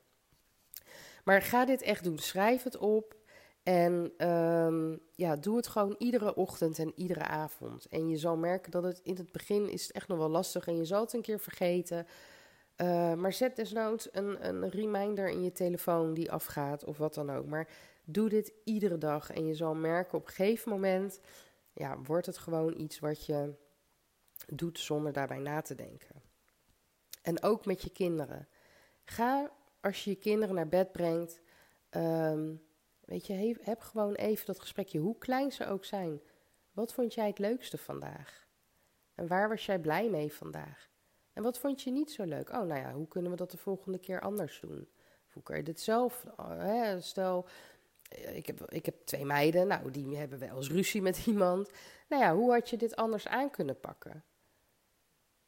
Maar 1.25 1.43
ga 1.43 1.65
dit 1.65 1.83
echt 1.83 2.05
doen. 2.05 2.19
Schrijf 2.19 2.63
het 2.63 2.77
op. 2.77 3.23
En 3.65 4.27
um, 4.29 5.01
ja, 5.15 5.37
doe 5.37 5.57
het 5.57 5.67
gewoon 5.67 5.95
iedere 5.99 6.35
ochtend 6.35 6.79
en 6.79 6.93
iedere 6.97 7.27
avond. 7.27 7.87
En 7.89 8.09
je 8.09 8.17
zal 8.17 8.37
merken 8.37 8.71
dat 8.71 8.83
het 8.83 9.01
in 9.03 9.17
het 9.17 9.33
begin 9.33 9.71
is 9.71 9.83
het 9.83 9.93
echt 9.93 10.09
nog 10.09 10.19
wel 10.19 10.29
lastig 10.29 10.67
en 10.67 10.77
je 10.77 10.85
zal 10.85 11.01
het 11.01 11.13
een 11.13 11.23
keer 11.23 11.41
vergeten. 11.41 12.07
Uh, 12.77 13.15
maar 13.15 13.33
zet 13.33 13.57
desnoods 13.57 14.09
een, 14.13 14.47
een 14.47 14.69
reminder 14.69 15.29
in 15.29 15.43
je 15.43 15.53
telefoon 15.53 16.15
die 16.15 16.33
afgaat 16.33 16.85
of 16.85 16.99
wat 16.99 17.15
dan 17.15 17.31
ook. 17.31 17.47
Maar 17.47 17.69
doe 18.05 18.29
dit 18.29 18.53
iedere 18.65 18.99
dag 18.99 19.31
en 19.31 19.47
je 19.47 19.55
zal 19.55 19.75
merken 19.75 20.19
op 20.19 20.27
een 20.27 20.33
gegeven 20.33 20.71
moment, 20.71 21.21
ja, 21.73 21.99
wordt 22.03 22.27
het 22.27 22.39
gewoon 22.39 22.81
iets 22.81 22.99
wat 22.99 23.27
je 23.27 23.55
doet 24.47 24.79
zonder 24.79 25.13
daarbij 25.13 25.39
na 25.39 25.61
te 25.61 25.75
denken. 25.75 26.23
En 27.23 27.43
ook 27.43 27.67
met 27.67 27.83
je 27.83 27.91
kinderen. 27.91 28.49
Ga 29.05 29.51
als 29.81 30.05
je 30.05 30.11
je 30.11 30.17
kinderen 30.17 30.55
naar 30.55 30.69
bed 30.69 30.93
brengt, 30.93 31.41
um, 31.91 32.63
weet 33.07 33.27
je, 33.27 33.57
heb 33.61 33.81
gewoon 33.81 34.15
even 34.15 34.47
dat 34.47 34.61
gesprekje, 34.61 34.99
hoe 34.99 35.19
klein 35.19 35.53
ze 35.53 35.67
ook 35.67 35.85
zijn. 35.85 36.21
Wat 36.73 36.93
vond 36.93 37.15
jij 37.15 37.27
het 37.27 37.39
leukste 37.39 37.79
vandaag? 37.79 38.47
En 39.15 39.27
waar 39.27 39.49
was 39.49 39.67
jij 39.67 39.79
blij 39.79 40.11
mee 40.11 40.33
vandaag? 40.33 40.91
En 41.33 41.43
wat 41.43 41.59
vond 41.59 41.83
je 41.83 41.91
niet 41.91 42.11
zo 42.11 42.25
leuk? 42.25 42.49
Oh, 42.49 42.63
nou 42.63 42.81
ja, 42.81 42.93
hoe 42.93 43.09
kunnen 43.09 43.31
we 43.31 43.37
dat 43.37 43.51
de 43.51 43.57
volgende 43.57 43.99
keer 43.99 44.21
anders 44.21 44.61
doen? 44.61 44.89
hoe 45.35 45.43
kan 45.43 45.57
je 45.57 45.63
dit 45.63 45.81
zelf? 45.81 46.27
Hè? 46.43 47.01
Stel, 47.01 47.47
eh, 48.09 48.37
ik 48.37 48.47
heb, 48.47 48.71
ik 48.71 48.85
heb 48.85 48.95
twee 49.05 49.25
meiden, 49.25 49.67
nou, 49.67 49.91
die 49.91 50.17
hebben 50.17 50.39
wel 50.39 50.57
eens 50.57 50.71
ruzie 50.71 51.03
met 51.03 51.27
iemand. 51.27 51.71
Nou 52.09 52.23
ja, 52.23 52.35
hoe 52.35 52.53
had 52.53 52.71
je 52.71 52.77
dit 52.77 52.97
anders 52.97 53.27
aan 53.29 53.51
kunnen 53.51 53.81
pakken? 53.81 54.25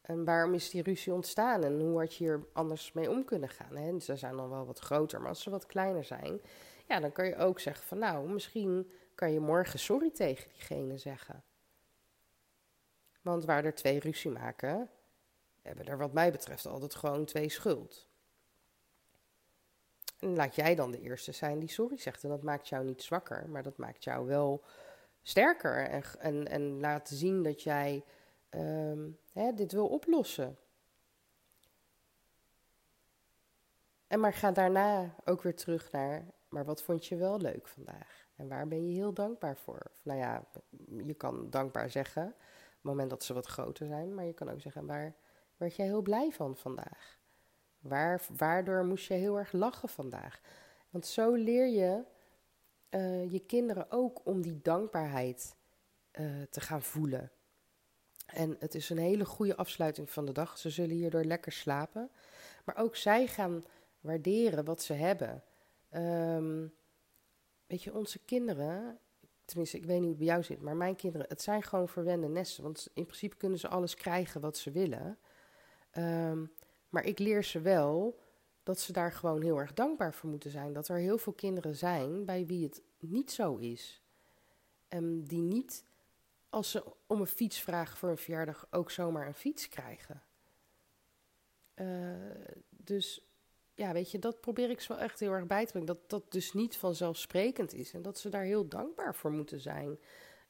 En 0.01 0.25
waarom 0.25 0.53
is 0.53 0.69
die 0.69 0.83
ruzie 0.83 1.13
ontstaan 1.13 1.63
en 1.63 1.79
hoe 1.79 1.99
had 1.99 2.15
je 2.15 2.23
hier 2.23 2.47
anders 2.53 2.91
mee 2.91 3.09
om 3.09 3.25
kunnen 3.25 3.49
gaan? 3.49 3.75
Hè? 3.75 3.99
Ze 3.99 4.15
zijn 4.15 4.35
dan 4.35 4.49
wel 4.49 4.65
wat 4.65 4.79
groter, 4.79 5.19
maar 5.19 5.29
als 5.29 5.41
ze 5.41 5.49
wat 5.49 5.65
kleiner 5.65 6.03
zijn, 6.03 6.41
ja, 6.87 6.99
dan 6.99 7.11
kan 7.11 7.25
je 7.25 7.35
ook 7.35 7.59
zeggen 7.59 7.85
van 7.85 7.97
nou, 7.97 8.29
misschien 8.29 8.91
kan 9.15 9.31
je 9.31 9.39
morgen 9.39 9.79
sorry 9.79 10.11
tegen 10.11 10.49
diegene 10.51 10.97
zeggen. 10.97 11.43
Want 13.21 13.45
waar 13.45 13.65
er 13.65 13.75
twee 13.75 13.99
ruzie 13.99 14.31
maken, 14.31 14.89
hebben 15.61 15.85
er 15.85 15.97
wat 15.97 16.13
mij 16.13 16.31
betreft 16.31 16.65
altijd 16.65 16.95
gewoon 16.95 17.25
twee 17.25 17.49
schuld. 17.49 18.07
En 20.19 20.35
laat 20.35 20.55
jij 20.55 20.75
dan 20.75 20.91
de 20.91 21.01
eerste 21.01 21.31
zijn 21.31 21.59
die 21.59 21.69
sorry 21.69 21.97
zegt. 21.97 22.23
En 22.23 22.29
dat 22.29 22.43
maakt 22.43 22.67
jou 22.67 22.85
niet 22.85 23.03
zwakker, 23.03 23.49
maar 23.49 23.63
dat 23.63 23.77
maakt 23.77 24.03
jou 24.03 24.27
wel 24.27 24.63
sterker. 25.21 25.87
En, 25.87 26.03
en, 26.19 26.47
en 26.47 26.79
laat 26.79 27.09
zien 27.09 27.43
dat 27.43 27.63
jij 27.63 28.03
um, 28.49 29.19
hè, 29.31 29.53
dit 29.53 29.71
wil 29.71 29.87
oplossen. 29.87 30.57
En 34.07 34.19
maar 34.19 34.33
ga 34.33 34.51
daarna 34.51 35.15
ook 35.25 35.41
weer 35.41 35.55
terug 35.55 35.91
naar, 35.91 36.25
maar 36.49 36.65
wat 36.65 36.83
vond 36.83 37.05
je 37.05 37.15
wel 37.15 37.39
leuk 37.39 37.67
vandaag? 37.67 38.25
En 38.35 38.47
waar 38.47 38.67
ben 38.67 38.87
je 38.87 38.93
heel 38.93 39.13
dankbaar 39.13 39.57
voor? 39.57 39.91
nou 40.01 40.19
ja, 40.19 40.43
je 41.05 41.13
kan 41.13 41.49
dankbaar 41.49 41.89
zeggen, 41.89 42.25
op 42.25 42.33
het 42.73 42.83
moment 42.83 43.09
dat 43.09 43.23
ze 43.23 43.33
wat 43.33 43.45
groter 43.45 43.87
zijn, 43.87 44.15
maar 44.15 44.25
je 44.25 44.33
kan 44.33 44.49
ook 44.49 44.61
zeggen, 44.61 44.85
waar 44.85 45.15
werd 45.57 45.75
jij 45.75 45.85
heel 45.85 46.01
blij 46.01 46.31
van 46.31 46.55
vandaag? 46.55 47.17
Waar, 47.79 48.21
waardoor 48.37 48.85
moest 48.85 49.07
je 49.07 49.13
heel 49.13 49.37
erg 49.37 49.51
lachen 49.51 49.89
vandaag? 49.89 50.41
Want 50.89 51.05
zo 51.05 51.33
leer 51.33 51.67
je 51.67 52.03
uh, 52.89 53.31
je 53.31 53.39
kinderen 53.39 53.91
ook 53.91 54.21
om 54.23 54.41
die 54.41 54.59
dankbaarheid 54.61 55.55
uh, 56.11 56.41
te 56.49 56.61
gaan 56.61 56.81
voelen. 56.81 57.31
En 58.25 58.55
het 58.59 58.75
is 58.75 58.89
een 58.89 58.97
hele 58.97 59.25
goede 59.25 59.55
afsluiting 59.55 60.09
van 60.09 60.25
de 60.25 60.31
dag. 60.31 60.57
Ze 60.57 60.69
zullen 60.69 60.95
hierdoor 60.95 61.23
lekker 61.23 61.51
slapen. 61.51 62.09
Maar 62.65 62.77
ook 62.77 62.95
zij 62.95 63.27
gaan 63.27 63.65
waarderen 63.99 64.65
wat 64.65 64.81
ze 64.81 64.93
hebben. 64.93 65.43
Um, 65.95 66.73
weet 67.67 67.83
je, 67.83 67.93
onze 67.93 68.19
kinderen, 68.19 68.99
tenminste, 69.45 69.77
ik 69.77 69.85
weet 69.85 69.95
niet 69.95 70.01
hoe 70.01 70.09
het 70.09 70.17
bij 70.17 70.27
jou 70.27 70.43
zit, 70.43 70.61
maar 70.61 70.75
mijn 70.75 70.95
kinderen, 70.95 71.27
het 71.29 71.41
zijn 71.41 71.63
gewoon 71.63 71.87
verwende 71.87 72.27
nesten. 72.27 72.63
Want 72.63 72.89
in 72.93 73.05
principe 73.05 73.35
kunnen 73.35 73.59
ze 73.59 73.67
alles 73.67 73.95
krijgen 73.95 74.41
wat 74.41 74.57
ze 74.57 74.71
willen. 74.71 75.17
Um, 75.97 76.53
maar 76.89 77.05
ik 77.05 77.19
leer 77.19 77.43
ze 77.43 77.61
wel 77.61 78.19
dat 78.63 78.79
ze 78.79 78.91
daar 78.91 79.11
gewoon 79.11 79.41
heel 79.41 79.57
erg 79.57 79.73
dankbaar 79.73 80.13
voor 80.13 80.29
moeten 80.29 80.51
zijn. 80.51 80.73
Dat 80.73 80.87
er 80.87 80.97
heel 80.97 81.17
veel 81.17 81.33
kinderen 81.33 81.75
zijn 81.75 82.25
bij 82.25 82.45
wie 82.45 82.63
het 82.63 82.81
niet 82.99 83.31
zo 83.31 83.55
is. 83.55 84.01
En 84.87 85.23
die 85.23 85.41
niet 85.41 85.85
als 86.49 86.71
ze 86.71 86.83
om 87.07 87.19
een 87.19 87.27
fiets 87.27 87.61
vragen 87.61 87.97
voor 87.97 88.09
een 88.09 88.17
verjaardag 88.17 88.67
ook 88.71 88.91
zomaar 88.91 89.27
een 89.27 89.33
fiets 89.33 89.69
krijgen. 89.69 90.23
Uh, 91.75 92.15
dus 92.69 93.26
ja, 93.77 93.93
weet 93.93 94.11
je, 94.11 94.19
dat 94.19 94.41
probeer 94.41 94.69
ik 94.69 94.81
zo 94.81 94.93
echt 94.93 95.19
heel 95.19 95.31
erg 95.31 95.45
bij 95.45 95.65
te 95.65 95.71
brengen. 95.71 95.87
Dat 95.87 96.09
dat 96.09 96.31
dus 96.31 96.53
niet 96.53 96.77
vanzelfsprekend 96.77 97.73
is 97.73 97.93
en 97.93 98.01
dat 98.01 98.19
ze 98.19 98.29
daar 98.29 98.43
heel 98.43 98.67
dankbaar 98.67 99.15
voor 99.15 99.31
moeten 99.31 99.59
zijn. 99.59 99.99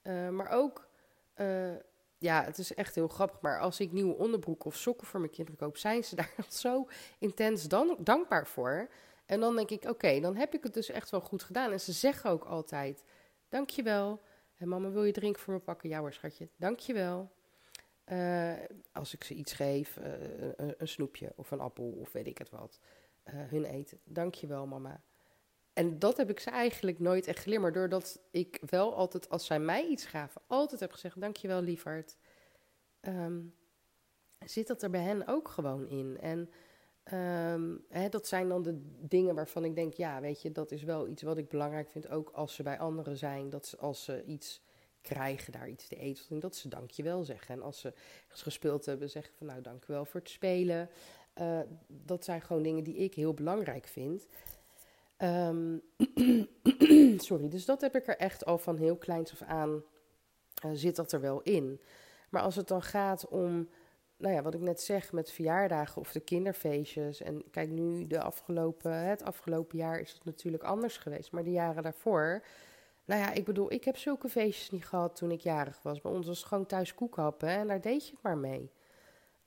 Uh, 0.03 0.29
maar 0.29 0.49
ook, 0.49 0.87
uh, 1.35 1.75
ja, 2.17 2.43
het 2.43 2.57
is 2.57 2.73
echt 2.73 2.95
heel 2.95 3.07
grappig. 3.07 3.41
Maar 3.41 3.59
als 3.59 3.79
ik 3.79 3.91
nieuwe 3.91 4.15
onderbroeken 4.15 4.65
of 4.65 4.75
sokken 4.75 5.07
voor 5.07 5.19
mijn 5.19 5.31
kinderen 5.31 5.59
koop, 5.59 5.77
zijn 5.77 6.03
ze 6.03 6.15
daar 6.21 6.33
zo 6.49 6.87
intens 7.19 7.67
dan, 7.67 7.97
dankbaar 7.99 8.47
voor. 8.47 8.89
En 9.25 9.39
dan 9.39 9.55
denk 9.55 9.69
ik, 9.69 9.83
oké, 9.89 10.19
dan 10.19 10.35
heb 10.35 10.53
ik 10.53 10.63
het 10.63 10.73
dus 10.73 10.89
echt 10.89 11.09
wel 11.09 11.21
goed 11.21 11.43
gedaan. 11.43 11.71
En 11.71 11.79
ze 11.79 11.91
zeggen 11.91 12.29
ook 12.29 12.43
altijd, 12.43 13.03
dankjewel. 13.49 14.21
En 14.57 14.67
mama, 14.67 14.89
wil 14.89 15.03
je 15.03 15.11
drinken 15.11 15.41
voor 15.41 15.53
me 15.53 15.59
pakken? 15.59 15.89
Ja 15.89 15.99
hoor, 15.99 16.13
schatje. 16.13 16.47
Dankjewel. 16.55 17.31
Uh, 18.11 18.53
als 18.91 19.13
ik 19.13 19.23
ze 19.23 19.33
iets 19.33 19.53
geef, 19.53 19.95
een, 19.95 20.75
een, 20.77 20.87
snoepje 20.87 21.33
of 21.35 21.51
een 21.51 21.59
appel 21.59 21.97
of 21.99 22.11
weet 22.11 22.27
ik 22.27 22.37
het 22.37 22.49
wat. 22.49 22.79
Uh, 23.27 23.33
hun 23.49 23.65
eten. 23.65 23.99
Dankjewel, 24.03 24.67
mama. 24.67 25.01
En 25.73 25.99
dat 25.99 26.17
heb 26.17 26.29
ik 26.29 26.39
ze 26.39 26.49
eigenlijk 26.49 26.99
nooit 26.99 27.27
echt 27.27 27.39
geleerd. 27.39 27.61
Maar 27.61 27.71
doordat 27.71 28.21
ik 28.31 28.59
wel 28.69 28.95
altijd, 28.95 29.29
als 29.29 29.45
zij 29.45 29.59
mij 29.59 29.87
iets 29.87 30.05
gaven, 30.05 30.41
altijd 30.47 30.79
heb 30.79 30.91
gezegd: 30.91 31.21
Dankjewel, 31.21 31.61
lieverd. 31.61 32.17
Um, 33.01 33.53
zit 34.45 34.67
dat 34.67 34.83
er 34.83 34.89
bij 34.89 35.01
hen 35.01 35.27
ook 35.27 35.47
gewoon 35.47 35.87
in. 35.87 36.17
En 36.19 36.49
um, 37.13 37.85
hè, 37.89 38.09
dat 38.09 38.27
zijn 38.27 38.49
dan 38.49 38.61
de 38.61 38.81
dingen 38.99 39.35
waarvan 39.35 39.63
ik 39.63 39.75
denk: 39.75 39.93
ja, 39.93 40.21
weet 40.21 40.41
je, 40.41 40.51
dat 40.51 40.71
is 40.71 40.83
wel 40.83 41.07
iets 41.07 41.21
wat 41.21 41.37
ik 41.37 41.49
belangrijk 41.49 41.89
vind. 41.89 42.09
Ook 42.09 42.29
als 42.29 42.55
ze 42.55 42.63
bij 42.63 42.79
anderen 42.79 43.17
zijn, 43.17 43.49
dat 43.49 43.67
ze, 43.67 43.77
als 43.77 44.03
ze 44.03 44.23
iets 44.23 44.61
krijgen, 45.01 45.51
daar 45.51 45.69
iets 45.69 45.87
te 45.87 45.95
eten, 45.95 46.39
dat 46.39 46.55
ze 46.55 46.67
dankjewel 46.67 47.23
zeggen. 47.23 47.55
En 47.55 47.61
als 47.61 47.79
ze 47.79 47.93
gespeeld 48.27 48.85
hebben, 48.85 49.09
zeggen 49.09 49.33
van 49.37 49.47
nou, 49.47 49.61
dankjewel 49.61 50.05
voor 50.05 50.19
het 50.19 50.29
spelen. 50.29 50.89
Uh, 51.41 51.59
dat 51.87 52.23
zijn 52.23 52.41
gewoon 52.41 52.63
dingen 52.63 52.83
die 52.83 52.95
ik 52.95 53.13
heel 53.13 53.33
belangrijk 53.33 53.87
vind. 53.87 54.27
Um, 55.17 55.81
sorry, 57.27 57.49
dus 57.49 57.65
dat 57.65 57.81
heb 57.81 57.95
ik 57.95 58.07
er 58.07 58.17
echt 58.17 58.45
al 58.45 58.57
van 58.57 58.77
heel 58.77 58.95
kleins 58.95 59.31
af 59.31 59.41
aan, 59.41 59.83
uh, 60.65 60.71
zit 60.73 60.95
dat 60.95 61.11
er 61.11 61.21
wel 61.21 61.41
in. 61.41 61.81
Maar 62.29 62.41
als 62.41 62.55
het 62.55 62.67
dan 62.67 62.81
gaat 62.81 63.27
om, 63.27 63.69
nou 64.17 64.33
ja, 64.33 64.41
wat 64.41 64.53
ik 64.53 64.61
net 64.61 64.81
zeg 64.81 65.11
met 65.11 65.31
verjaardagen 65.31 66.01
of 66.01 66.11
de 66.11 66.19
kinderfeestjes. 66.19 67.21
En 67.21 67.43
kijk, 67.51 67.69
nu 67.69 68.07
de 68.07 68.21
afgelopen, 68.21 68.93
het 68.93 69.23
afgelopen 69.23 69.77
jaar 69.77 69.99
is 69.99 70.11
het 70.11 70.25
natuurlijk 70.25 70.63
anders 70.63 70.97
geweest. 70.97 71.31
Maar 71.31 71.43
de 71.43 71.51
jaren 71.51 71.83
daarvoor, 71.83 72.43
nou 73.05 73.21
ja, 73.21 73.31
ik 73.33 73.45
bedoel, 73.45 73.71
ik 73.71 73.83
heb 73.83 73.97
zulke 73.97 74.29
feestjes 74.29 74.69
niet 74.69 74.85
gehad 74.85 75.15
toen 75.15 75.31
ik 75.31 75.41
jarig 75.41 75.79
was. 75.81 76.01
Bij 76.01 76.11
ons 76.11 76.27
was 76.27 76.37
het 76.37 76.47
gewoon 76.47 76.65
thuis 76.65 76.93
koekhappen 76.93 77.49
en 77.49 77.67
daar 77.67 77.81
deed 77.81 78.05
je 78.05 78.11
het 78.11 78.21
maar 78.21 78.37
mee. 78.37 78.71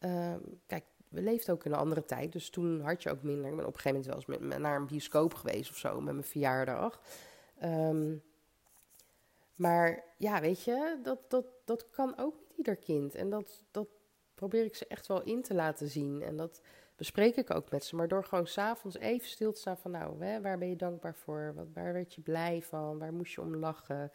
Um, 0.00 0.60
kijk, 0.66 0.84
we 1.10 1.22
leefden 1.22 1.54
ook 1.54 1.64
in 1.64 1.72
een 1.72 1.78
andere 1.78 2.04
tijd. 2.04 2.32
Dus 2.32 2.50
toen 2.50 2.80
had 2.80 3.02
je 3.02 3.10
ook 3.10 3.22
minder. 3.22 3.50
Ik 3.50 3.56
ben 3.56 3.66
op 3.66 3.74
een 3.74 3.80
gegeven 3.80 4.00
moment 4.00 4.28
wel 4.28 4.36
eens 4.38 4.48
met, 4.48 4.58
naar 4.58 4.76
een 4.76 4.86
bioscoop 4.86 5.34
geweest 5.34 5.70
of 5.70 5.76
zo 5.76 6.00
met 6.00 6.12
mijn 6.12 6.26
verjaardag. 6.26 7.00
Ehm, 7.58 8.16
maar 9.54 10.04
ja, 10.16 10.40
weet 10.40 10.64
je, 10.64 10.98
dat, 11.02 11.18
dat, 11.30 11.44
dat 11.64 11.90
kan 11.90 12.18
ook 12.18 12.34
niet 12.34 12.50
ieder 12.56 12.76
kind. 12.76 13.14
En 13.14 13.30
dat, 13.30 13.64
dat 13.70 13.88
probeer 14.34 14.64
ik 14.64 14.76
ze 14.76 14.86
echt 14.86 15.06
wel 15.06 15.22
in 15.22 15.42
te 15.42 15.54
laten 15.54 15.88
zien. 15.88 16.22
En 16.22 16.36
dat 16.36 16.60
bespreek 16.96 17.36
ik 17.36 17.54
ook 17.54 17.70
met 17.70 17.84
ze. 17.84 17.96
Maar 17.96 18.08
door 18.08 18.24
gewoon 18.24 18.46
s'avonds 18.46 18.98
even 18.98 19.28
stil 19.28 19.52
te 19.52 19.60
staan 19.60 19.78
van... 19.78 19.90
nou, 19.90 20.24
hè, 20.24 20.40
waar 20.40 20.58
ben 20.58 20.68
je 20.68 20.76
dankbaar 20.76 21.14
voor? 21.14 21.52
Wat, 21.54 21.66
waar 21.74 21.92
werd 21.92 22.14
je 22.14 22.20
blij 22.20 22.62
van? 22.62 22.98
Waar 22.98 23.12
moest 23.12 23.34
je 23.34 23.40
om 23.40 23.56
lachen? 23.56 24.12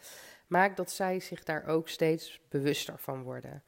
Maak 0.47 0.77
dat 0.77 0.91
zij 0.91 1.19
zich 1.19 1.43
daar 1.43 1.65
ook 1.65 1.87
steeds 1.87 2.41
bewuster 2.49 2.99
van 2.99 3.23
worden. 3.23 3.63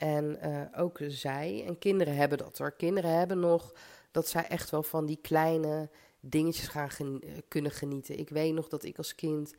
En 0.00 0.38
uh, 0.44 0.60
ook 0.76 0.98
zij, 1.06 1.64
en 1.66 1.78
kinderen 1.78 2.16
hebben 2.16 2.38
dat 2.38 2.58
hoor. 2.58 2.72
Kinderen 2.72 3.18
hebben 3.18 3.40
nog 3.40 3.74
dat 4.10 4.28
zij 4.28 4.46
echt 4.46 4.70
wel 4.70 4.82
van 4.82 5.06
die 5.06 5.18
kleine 5.22 5.90
dingetjes 6.20 6.68
gaan 6.68 7.20
kunnen 7.48 7.70
genieten. 7.70 8.18
Ik 8.18 8.28
weet 8.28 8.54
nog 8.54 8.68
dat 8.68 8.84
ik 8.84 8.96
als 8.96 9.14
kind 9.14 9.54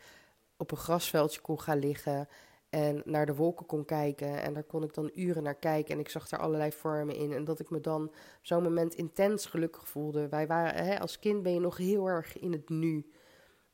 op 0.58 0.72
een 0.72 0.78
grasveldje 0.78 1.42
kon 1.42 1.60
gaan 1.60 1.80
liggen 1.80 2.28
en 2.70 3.02
naar 3.06 3.26
de 3.26 3.36
wolken 3.36 3.66
kon 3.66 3.86
kijken. 3.86 4.42
En 4.42 4.54
daar 4.54 4.64
kon 4.64 4.84
ik 4.84 4.94
dan 4.94 5.12
uren 5.14 5.44
naar 5.44 5.56
kijken. 5.56 5.94
En 5.94 6.00
ik 6.00 6.10
zag 6.10 6.30
daar 6.30 6.40
allerlei 6.40 6.72
vormen 6.72 7.16
in. 7.16 7.34
En 7.34 7.44
dat 7.44 7.60
ik 7.60 7.70
me 7.70 7.82
dan 7.82 8.04
op 8.04 8.14
zo'n 8.42 8.64
moment 8.64 8.96
intens 8.96 9.46
gelukkig 9.46 9.88
voelde. 9.88 10.30
Wij 10.30 10.48
waren, 10.48 10.86
hè, 10.86 11.00
als 11.00 11.20
kind 11.20 11.44
ben 11.44 11.54
je 11.54 11.60
nog 11.60 11.78
heel 11.78 12.08
erg 12.08 12.40
in 12.40 12.52
het 12.52 12.70
nu. 12.70 13.12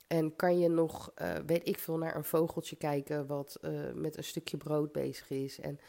En 0.08 0.36
kan 0.36 0.60
je 0.60 0.70
nog, 0.70 1.12
uh, 1.22 1.34
weet 1.46 1.68
ik 1.68 1.80
veel, 1.80 1.98
naar 1.98 2.16
een 2.16 2.24
vogeltje 2.24 2.76
kijken 2.76 3.28
wat 3.28 3.60
met 3.94 4.18
een 4.18 4.24
stukje 4.24 4.58
brood 4.58 4.92
bezig 4.92 5.30
is. 5.30 5.60
En 5.60 5.80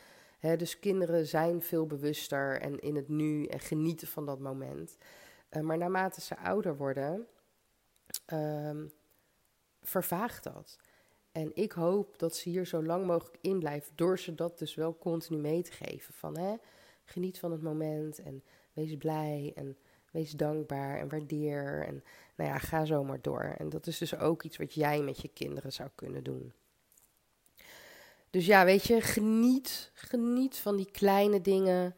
dus 0.41 0.79
kinderen 0.79 1.27
zijn 1.27 1.63
veel 1.63 1.87
bewuster 1.87 2.61
en 2.61 2.79
in 2.79 2.97
het 2.97 3.09
nu 3.09 3.47
en 3.47 3.61
genieten 3.61 4.09
van 4.09 4.27
dat 4.27 4.39
moment. 4.39 4.97
Uh, 5.51 5.63
maar 5.63 5.79
naarmate 5.79 6.21
ze 6.21 6.39
ouder 6.39 6.77
worden, 6.77 7.27
um, 8.33 8.93
vervaagt 9.83 10.45
dat. 10.45 10.79
En 11.33 11.51
ik 11.55 11.73
hoop 11.73 12.19
dat 12.19 12.37
ze 12.37 12.49
hier 12.49 12.67
zo 12.67 12.83
lang 12.83 13.07
mogelijk 13.07 13.39
in 13.41 13.59
blijven, 13.59 13.93
door 13.95 14.19
ze 14.19 14.35
dat 14.35 14.59
dus 14.59 14.75
wel 14.75 14.99
continu 14.99 15.39
mee 15.39 15.63
te 15.63 15.73
geven. 15.73 16.15
Van 16.15 16.61
geniet 17.05 17.39
van 17.39 17.53
het 17.53 17.63
moment 17.63 18.19
en 18.19 18.43
wees 18.73 18.97
blij 18.97 19.53
en 19.55 19.77
wees 20.11 20.33
dankbaar 20.33 20.99
en 20.99 21.09
waardeer. 21.09 21.85
En 21.87 22.05
nou 22.37 22.51
ja, 22.51 22.59
ga 22.59 22.85
zo 22.85 23.05
maar 23.05 23.21
door. 23.21 23.55
En 23.59 23.69
dat 23.69 23.87
is 23.87 23.99
dus 23.99 24.17
ook 24.17 24.43
iets 24.43 24.57
wat 24.57 24.75
jij 24.75 25.03
met 25.03 25.21
je 25.21 25.29
kinderen 25.29 25.73
zou 25.73 25.89
kunnen 25.95 26.25
doen. 26.25 26.53
Dus 28.31 28.47
ja, 28.47 28.65
weet 28.65 28.85
je, 28.85 29.01
geniet, 29.01 29.91
geniet 29.95 30.57
van 30.57 30.77
die 30.77 30.91
kleine 30.91 31.41
dingen. 31.41 31.95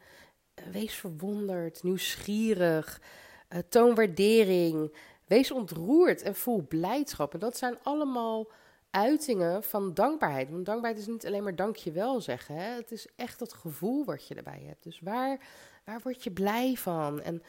Wees 0.71 0.93
verwonderd, 0.93 1.83
nieuwsgierig, 1.83 3.01
uh, 3.49 3.59
toon 3.69 3.95
waardering. 3.95 4.95
Wees 5.27 5.51
ontroerd 5.51 6.21
en 6.21 6.35
voel 6.35 6.65
blijdschap. 6.67 7.33
En 7.33 7.39
dat 7.39 7.57
zijn 7.57 7.77
allemaal 7.83 8.51
uitingen 8.89 9.63
van 9.63 9.93
dankbaarheid. 9.93 10.49
Want 10.49 10.65
dankbaarheid 10.65 11.01
is 11.01 11.07
niet 11.07 11.25
alleen 11.25 11.43
maar 11.43 11.55
dankjewel 11.55 12.21
zeggen. 12.21 12.55
Hè? 12.55 12.75
Het 12.75 12.91
is 12.91 13.07
echt 13.15 13.39
dat 13.39 13.53
gevoel 13.53 14.05
wat 14.05 14.27
je 14.27 14.35
erbij 14.35 14.63
hebt. 14.67 14.83
Dus 14.83 14.99
waar, 14.99 15.39
waar 15.83 15.99
word 16.03 16.23
je 16.23 16.31
blij 16.31 16.75
van? 16.75 17.21
En 17.21 17.43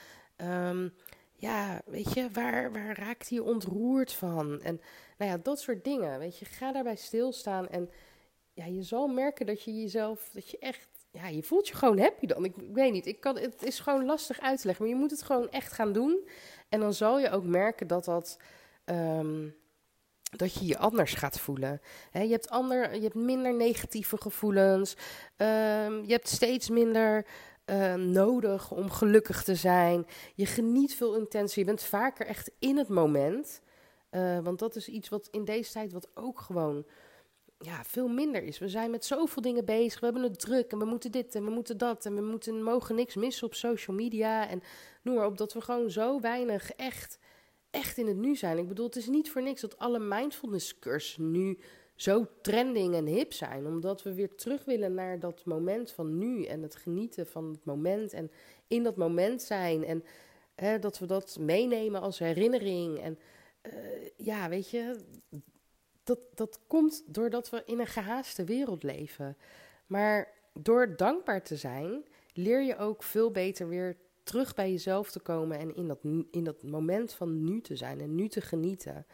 um, 0.69 0.95
ja, 1.35 1.81
weet 1.85 2.15
je, 2.15 2.31
waar, 2.33 2.73
waar 2.73 2.99
raakt 2.99 3.29
je 3.29 3.43
ontroerd 3.43 4.13
van? 4.13 4.61
En 4.61 4.81
nou 5.19 5.31
ja, 5.31 5.39
dat 5.39 5.61
soort 5.61 5.85
dingen. 5.85 6.19
Weet 6.19 6.39
je, 6.39 6.45
ga 6.45 6.73
daarbij 6.73 6.97
stilstaan. 6.97 7.69
En 7.69 7.91
ja, 8.53 8.65
je 8.65 8.83
zal 8.83 9.07
merken 9.07 9.47
dat 9.47 9.63
je 9.63 9.81
jezelf, 9.81 10.31
dat 10.33 10.51
je 10.51 10.59
echt, 10.59 10.89
ja, 11.11 11.29
je 11.29 11.43
voelt 11.43 11.69
je 11.69 11.75
gewoon 11.75 11.99
happy 11.99 12.27
dan. 12.27 12.45
Ik, 12.45 12.55
weet 12.73 12.93
niet, 12.93 13.07
ik 13.07 13.21
kan, 13.21 13.39
het 13.39 13.63
is 13.63 13.81
gewoon 13.81 14.05
lastig 14.05 14.41
uit 14.41 14.61
te 14.61 14.67
leggen. 14.67 14.85
Maar 14.85 14.95
je 14.95 15.01
moet 15.01 15.11
het 15.11 15.23
gewoon 15.23 15.51
echt 15.51 15.73
gaan 15.73 15.93
doen. 15.93 16.29
En 16.69 16.81
dan 16.81 16.95
zal 16.95 17.19
je 17.19 17.31
ook 17.31 17.45
merken 17.45 17.87
dat 17.87 18.05
dat. 18.05 18.39
Um, 18.85 19.61
dat 20.37 20.55
je 20.55 20.67
je 20.67 20.79
anders 20.79 21.15
gaat 21.15 21.39
voelen. 21.39 21.81
je, 22.13 22.19
hebt 22.19 22.49
ander, 22.49 22.95
je 22.95 23.03
hebt 23.03 23.15
minder 23.15 23.55
negatieve 23.55 24.17
gevoelens. 24.17 24.97
Um, 25.37 26.05
je 26.05 26.13
hebt 26.13 26.29
steeds 26.29 26.69
minder 26.69 27.27
uh, 27.67 27.95
nodig 27.95 28.71
om 28.71 28.91
gelukkig 28.91 29.43
te 29.43 29.55
zijn. 29.55 30.07
Je 30.35 30.47
geniet 30.47 30.95
veel 30.95 31.17
intenser. 31.17 31.59
Je 31.59 31.65
bent 31.65 31.83
vaker 31.83 32.27
echt 32.27 32.51
in 32.59 32.77
het 32.77 32.89
moment. 32.89 33.61
Uh, 34.11 34.39
want 34.39 34.59
dat 34.59 34.77
is 34.77 34.89
iets 34.89 35.09
wat 35.09 35.29
in 35.31 35.45
deze 35.45 35.73
tijd 35.73 35.93
wat 35.93 36.09
ook 36.15 36.41
gewoon 36.41 36.87
ja, 37.63 37.85
veel 37.85 38.09
minder 38.09 38.43
is. 38.43 38.59
We 38.59 38.69
zijn 38.69 38.91
met 38.91 39.05
zoveel 39.05 39.43
dingen 39.43 39.65
bezig. 39.65 40.01
We 40.01 40.05
hebben 40.05 40.23
het 40.23 40.41
druk 40.41 40.73
en 40.73 40.79
we 40.79 40.85
moeten 40.85 41.11
dit 41.11 41.35
en 41.35 41.45
we 41.45 41.51
moeten 41.51 41.79
dat. 41.79 42.07
En 42.07 42.15
we 42.15 42.21
moeten, 42.21 42.63
mogen 42.63 42.95
niks 42.95 43.15
missen 43.15 43.47
op 43.47 43.55
social 43.55 43.97
media. 43.97 44.49
En 44.49 44.63
noem 45.03 45.15
maar 45.15 45.27
op 45.27 45.39
dat 45.39 45.53
we 45.53 45.61
gewoon 45.61 45.91
zo 45.91 46.21
weinig 46.21 46.73
echt 46.73 47.19
echt 47.73 47.99
in 47.99 48.07
het 48.07 48.17
nu 48.17 48.37
zijn. 48.37 48.59
Ik 48.59 48.69
bedoel, 48.69 48.87
het 48.87 48.97
is 48.97 49.07
niet 49.07 49.31
voor 49.31 49.43
niks 49.43 49.61
dat 49.61 49.79
alle 49.79 49.99
mindfulness 49.99 50.79
cursussen 50.79 51.31
nu 51.31 51.59
zo 51.95 52.27
trending 52.43 52.95
en 52.95 53.07
hip 53.07 53.33
zijn. 53.33 53.67
Omdat 53.67 54.03
we 54.03 54.15
weer 54.15 54.35
terug 54.35 54.65
willen 54.65 54.95
naar 54.95 55.19
dat 55.19 55.45
moment 55.45 55.91
van 55.91 56.19
nu 56.19 56.45
en 56.45 56.63
het 56.63 56.77
genieten 56.77 57.27
van 57.27 57.51
het 57.51 57.65
moment 57.65 58.13
en 58.13 58.31
in 58.69 58.83
dat 58.83 58.97
moment 58.97 59.43
zijn. 59.43 59.85
En 59.85 60.05
hè, 60.55 60.79
dat 60.79 60.99
we 60.99 61.07
dat 61.07 61.37
meenemen 61.41 62.01
als 62.01 62.19
herinnering. 62.19 62.99
En 62.99 63.19
uh, 63.63 63.73
ja, 64.17 64.49
weet 64.49 64.71
je, 64.71 64.97
dat, 66.05 66.19
dat 66.35 66.61
komt 66.67 67.03
doordat 67.07 67.51
we 67.51 67.63
in 67.67 67.81
een 67.81 67.87
gehaaste 67.87 68.45
wereld 68.45 68.83
leven. 68.83 69.37
Maar 69.87 70.29
door 70.53 70.97
dankbaar 70.97 71.43
te 71.43 71.57
zijn, 71.57 72.05
leer 72.33 72.63
je 72.63 72.77
ook 72.77 73.03
veel 73.03 73.31
beter 73.31 73.69
weer 73.69 73.97
terug 74.23 74.55
bij 74.55 74.71
jezelf 74.71 75.11
te 75.11 75.21
komen 75.21 75.59
en 75.59 75.75
in 75.75 75.89
dat, 75.89 75.99
in 76.31 76.45
dat 76.45 76.63
moment 76.63 77.13
van 77.13 77.45
nu 77.45 77.61
te 77.61 77.77
zijn 77.77 78.01
en 78.01 78.15
nu 78.15 78.29
te 78.29 78.41
genieten. 78.41 79.07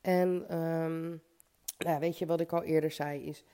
En 0.00 0.58
um, 0.58 1.22
nou, 1.78 2.00
weet 2.00 2.18
je 2.18 2.26
wat 2.26 2.40
ik 2.40 2.52
al 2.52 2.62
eerder 2.62 2.90
zei, 2.90 3.22
is 3.22 3.44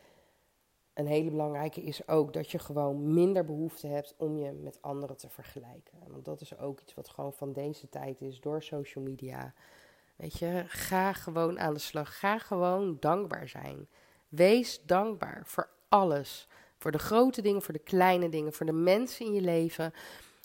een 0.94 1.06
hele 1.06 1.30
belangrijke 1.30 1.82
is 1.82 2.08
ook 2.08 2.32
dat 2.32 2.50
je 2.50 2.58
gewoon 2.58 3.14
minder 3.14 3.44
behoefte 3.44 3.86
hebt 3.86 4.14
om 4.16 4.38
je 4.38 4.52
met 4.52 4.82
anderen 4.82 5.16
te 5.16 5.28
vergelijken. 5.28 5.98
Want 6.08 6.24
dat 6.24 6.40
is 6.40 6.58
ook 6.58 6.80
iets 6.80 6.94
wat 6.94 7.08
gewoon 7.08 7.32
van 7.32 7.52
deze 7.52 7.88
tijd 7.88 8.20
is 8.20 8.40
door 8.40 8.62
social 8.62 9.04
media. 9.04 9.54
Weet 10.22 10.38
je, 10.38 10.64
ga 10.68 11.12
gewoon 11.12 11.60
aan 11.60 11.74
de 11.74 11.80
slag. 11.80 12.18
Ga 12.18 12.38
gewoon 12.38 12.96
dankbaar 13.00 13.48
zijn. 13.48 13.88
Wees 14.28 14.80
dankbaar 14.86 15.42
voor 15.44 15.68
alles. 15.88 16.48
Voor 16.78 16.92
de 16.92 16.98
grote 16.98 17.42
dingen, 17.42 17.62
voor 17.62 17.74
de 17.74 17.80
kleine 17.80 18.28
dingen, 18.28 18.52
voor 18.52 18.66
de 18.66 18.72
mensen 18.72 19.26
in 19.26 19.32
je 19.32 19.40
leven 19.40 19.92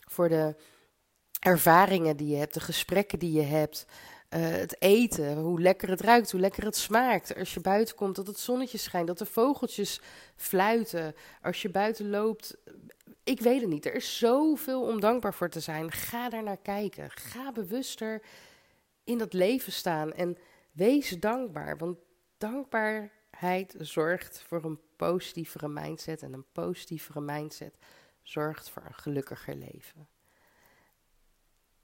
voor 0.06 0.30
de 0.30 0.56
ervaringen 1.40 2.18
die 2.18 2.28
je 2.28 2.36
hebt, 2.36 2.54
de 2.54 2.60
gesprekken 2.60 3.20
die 3.20 3.32
je 3.32 3.42
hebt. 3.42 3.86
Uh, 4.30 4.50
het 4.50 4.82
eten, 4.82 5.38
hoe 5.38 5.62
lekker 5.62 5.90
het 5.90 6.02
ruikt, 6.02 6.32
hoe 6.32 6.40
lekker 6.40 6.64
het 6.64 6.78
smaakt. 6.78 7.36
Als 7.36 7.54
je 7.54 7.60
buiten 7.60 7.96
komt, 7.96 8.16
dat 8.16 8.28
het 8.28 8.40
zonnetje 8.40 8.78
schijnt, 8.78 9.08
dat 9.08 9.18
de 9.18 9.26
vogeltjes 9.26 10.02
fluiten. 10.36 11.16
Als 11.42 11.62
je 11.62 11.70
buiten 11.70 12.10
loopt, 12.10 12.58
ik 13.24 13.40
weet 13.40 13.62
het 13.62 13.70
niet. 13.70 13.86
Er 13.86 13.96
is 13.96 14.18
zoveel 14.18 14.82
om 14.82 15.00
dankbaar 15.00 15.34
voor 15.34 15.50
te 15.50 15.60
zijn. 15.60 15.92
Ga 15.92 16.30
daar 16.30 16.44
naar 16.44 16.62
kijken. 16.62 17.10
Ga 17.12 17.52
bewuster 17.52 18.22
in 19.08 19.18
dat 19.18 19.34
leven 19.34 19.72
staan 19.72 20.14
en 20.14 20.38
wees 20.72 21.10
dankbaar. 21.10 21.78
Want 21.78 21.98
dankbaarheid 22.38 23.76
zorgt 23.78 24.42
voor 24.48 24.64
een 24.64 24.80
positievere 24.96 25.68
mindset. 25.68 26.22
En 26.22 26.34
een 26.34 26.46
positievere 26.52 27.22
mindset 27.22 27.78
zorgt 28.22 28.70
voor 28.70 28.84
een 28.86 28.94
gelukkiger 28.94 29.56
leven. 29.56 30.08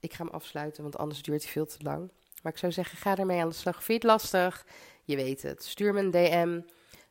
Ik 0.00 0.12
ga 0.12 0.24
hem 0.24 0.32
afsluiten, 0.32 0.82
want 0.82 0.96
anders 0.96 1.22
duurt 1.22 1.42
hij 1.42 1.52
veel 1.52 1.66
te 1.66 1.82
lang. 1.82 2.10
Maar 2.42 2.52
ik 2.52 2.58
zou 2.58 2.72
zeggen, 2.72 2.98
ga 2.98 3.16
ermee 3.16 3.40
aan 3.40 3.48
de 3.48 3.54
slag. 3.54 3.74
Vind 3.74 3.86
je 4.02 4.08
het 4.08 4.20
lastig? 4.20 4.66
Je 5.04 5.16
weet 5.16 5.42
het. 5.42 5.64
Stuur 5.64 5.92
me 5.92 6.00
een 6.00 6.10
DM 6.10 6.60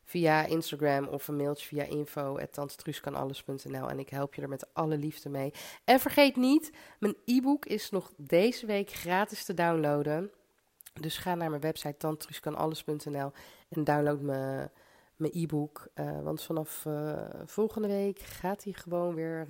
via 0.04 0.44
Instagram 0.44 1.06
of 1.06 1.28
een 1.28 1.36
mailtje 1.36 1.66
via 1.66 1.84
info.tantetruuskanalles.nl 1.84 3.88
en 3.88 3.98
ik 3.98 4.08
help 4.08 4.34
je 4.34 4.42
er 4.42 4.48
met 4.48 4.74
alle 4.74 4.96
liefde 4.96 5.28
mee. 5.28 5.52
En 5.84 6.00
vergeet 6.00 6.36
niet, 6.36 6.72
mijn 6.98 7.16
e-book 7.24 7.66
is 7.66 7.90
nog 7.90 8.12
deze 8.16 8.66
week 8.66 8.90
gratis 8.90 9.44
te 9.44 9.54
downloaden. 9.54 10.30
Dus 11.00 11.18
ga 11.18 11.34
naar 11.34 11.50
mijn 11.50 11.62
website 11.62 11.96
tantetruuskanalles.nl 11.96 13.32
en 13.68 13.84
download 13.84 14.20
mijn 14.20 15.32
e-book. 15.32 15.88
Uh, 15.94 16.20
want 16.20 16.42
vanaf 16.42 16.84
uh, 16.84 17.18
volgende 17.44 17.88
week 17.88 18.18
gaat 18.18 18.64
hij 18.64 18.72
gewoon 18.72 19.14
weer. 19.14 19.46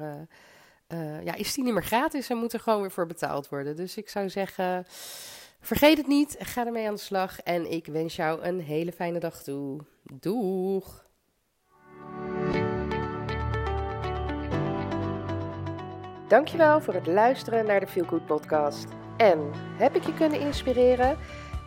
Uh, 0.89 1.25
ja, 1.25 1.35
is 1.35 1.55
die 1.55 1.65
niet 1.65 1.73
meer 1.73 1.85
gratis 1.85 2.31
en 2.31 2.37
moet 2.37 2.53
er 2.53 2.61
gewoon 2.61 2.81
weer 2.81 2.91
voor 2.91 3.07
betaald 3.07 3.49
worden. 3.49 3.77
Dus 3.77 3.97
ik 3.97 4.09
zou 4.09 4.29
zeggen. 4.29 4.87
Vergeet 5.65 5.97
het 5.97 6.07
niet, 6.07 6.37
ga 6.39 6.67
ermee 6.67 6.87
aan 6.87 6.95
de 6.95 7.01
slag 7.01 7.41
en 7.41 7.71
ik 7.71 7.87
wens 7.87 8.17
jou 8.17 8.43
een 8.43 8.61
hele 8.61 8.93
fijne 8.93 9.19
dag 9.19 9.43
toe. 9.43 9.81
Doeg! 10.03 11.07
Dankjewel 16.29 16.81
voor 16.81 16.95
het 16.95 17.07
luisteren 17.07 17.67
naar 17.67 17.81
de 17.81 17.87
Feel 17.87 18.05
Good 18.05 18.27
podcast. 18.27 18.87
En 19.17 19.51
heb 19.55 19.97
ik 19.97 20.07
je 20.07 20.15
kunnen 20.15 20.41
inspireren? 20.41 21.19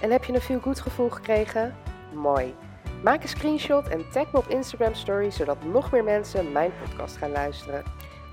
En 0.02 0.12
heb 0.12 0.24
je 0.24 0.34
een 0.34 0.42
Feel 0.42 0.60
Good 0.60 0.80
gevoel 0.80 1.10
gekregen? 1.10 1.76
Mooi. 2.14 2.56
Maak 3.04 3.24
een 3.24 3.30
screenshot 3.30 3.88
en 3.88 4.10
tag 4.12 4.32
me 4.32 4.40
op 4.40 4.48
Instagram 4.48 4.94
Story, 4.94 5.32
zodat 5.32 5.64
nog 5.64 5.92
meer 5.92 6.04
mensen 6.04 6.52
mijn 6.52 6.72
podcast 6.84 7.18
gaan 7.18 7.32
luisteren. 7.32 7.84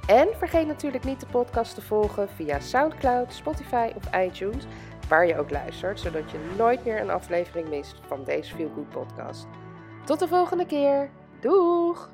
En 0.07 0.29
vergeet 0.39 0.67
natuurlijk 0.67 1.05
niet 1.05 1.21
de 1.21 1.27
podcast 1.27 1.75
te 1.75 1.83
volgen 1.83 2.29
via 2.29 2.61
SoundCloud, 2.61 3.33
Spotify 3.33 3.93
of 3.97 4.21
iTunes, 4.21 4.65
waar 5.09 5.27
je 5.27 5.39
ook 5.39 5.51
luistert, 5.51 6.01
zodat 6.01 6.31
je 6.31 6.55
nooit 6.57 6.85
meer 6.85 7.01
een 7.01 7.11
aflevering 7.11 7.69
mist 7.69 8.01
van 8.07 8.25
deze 8.25 8.55
Feel 8.55 8.71
Good 8.75 8.89
podcast. 8.89 9.47
Tot 10.05 10.19
de 10.19 10.29
volgende 10.29 10.67
keer. 10.67 11.11
Doeg! 11.41 12.14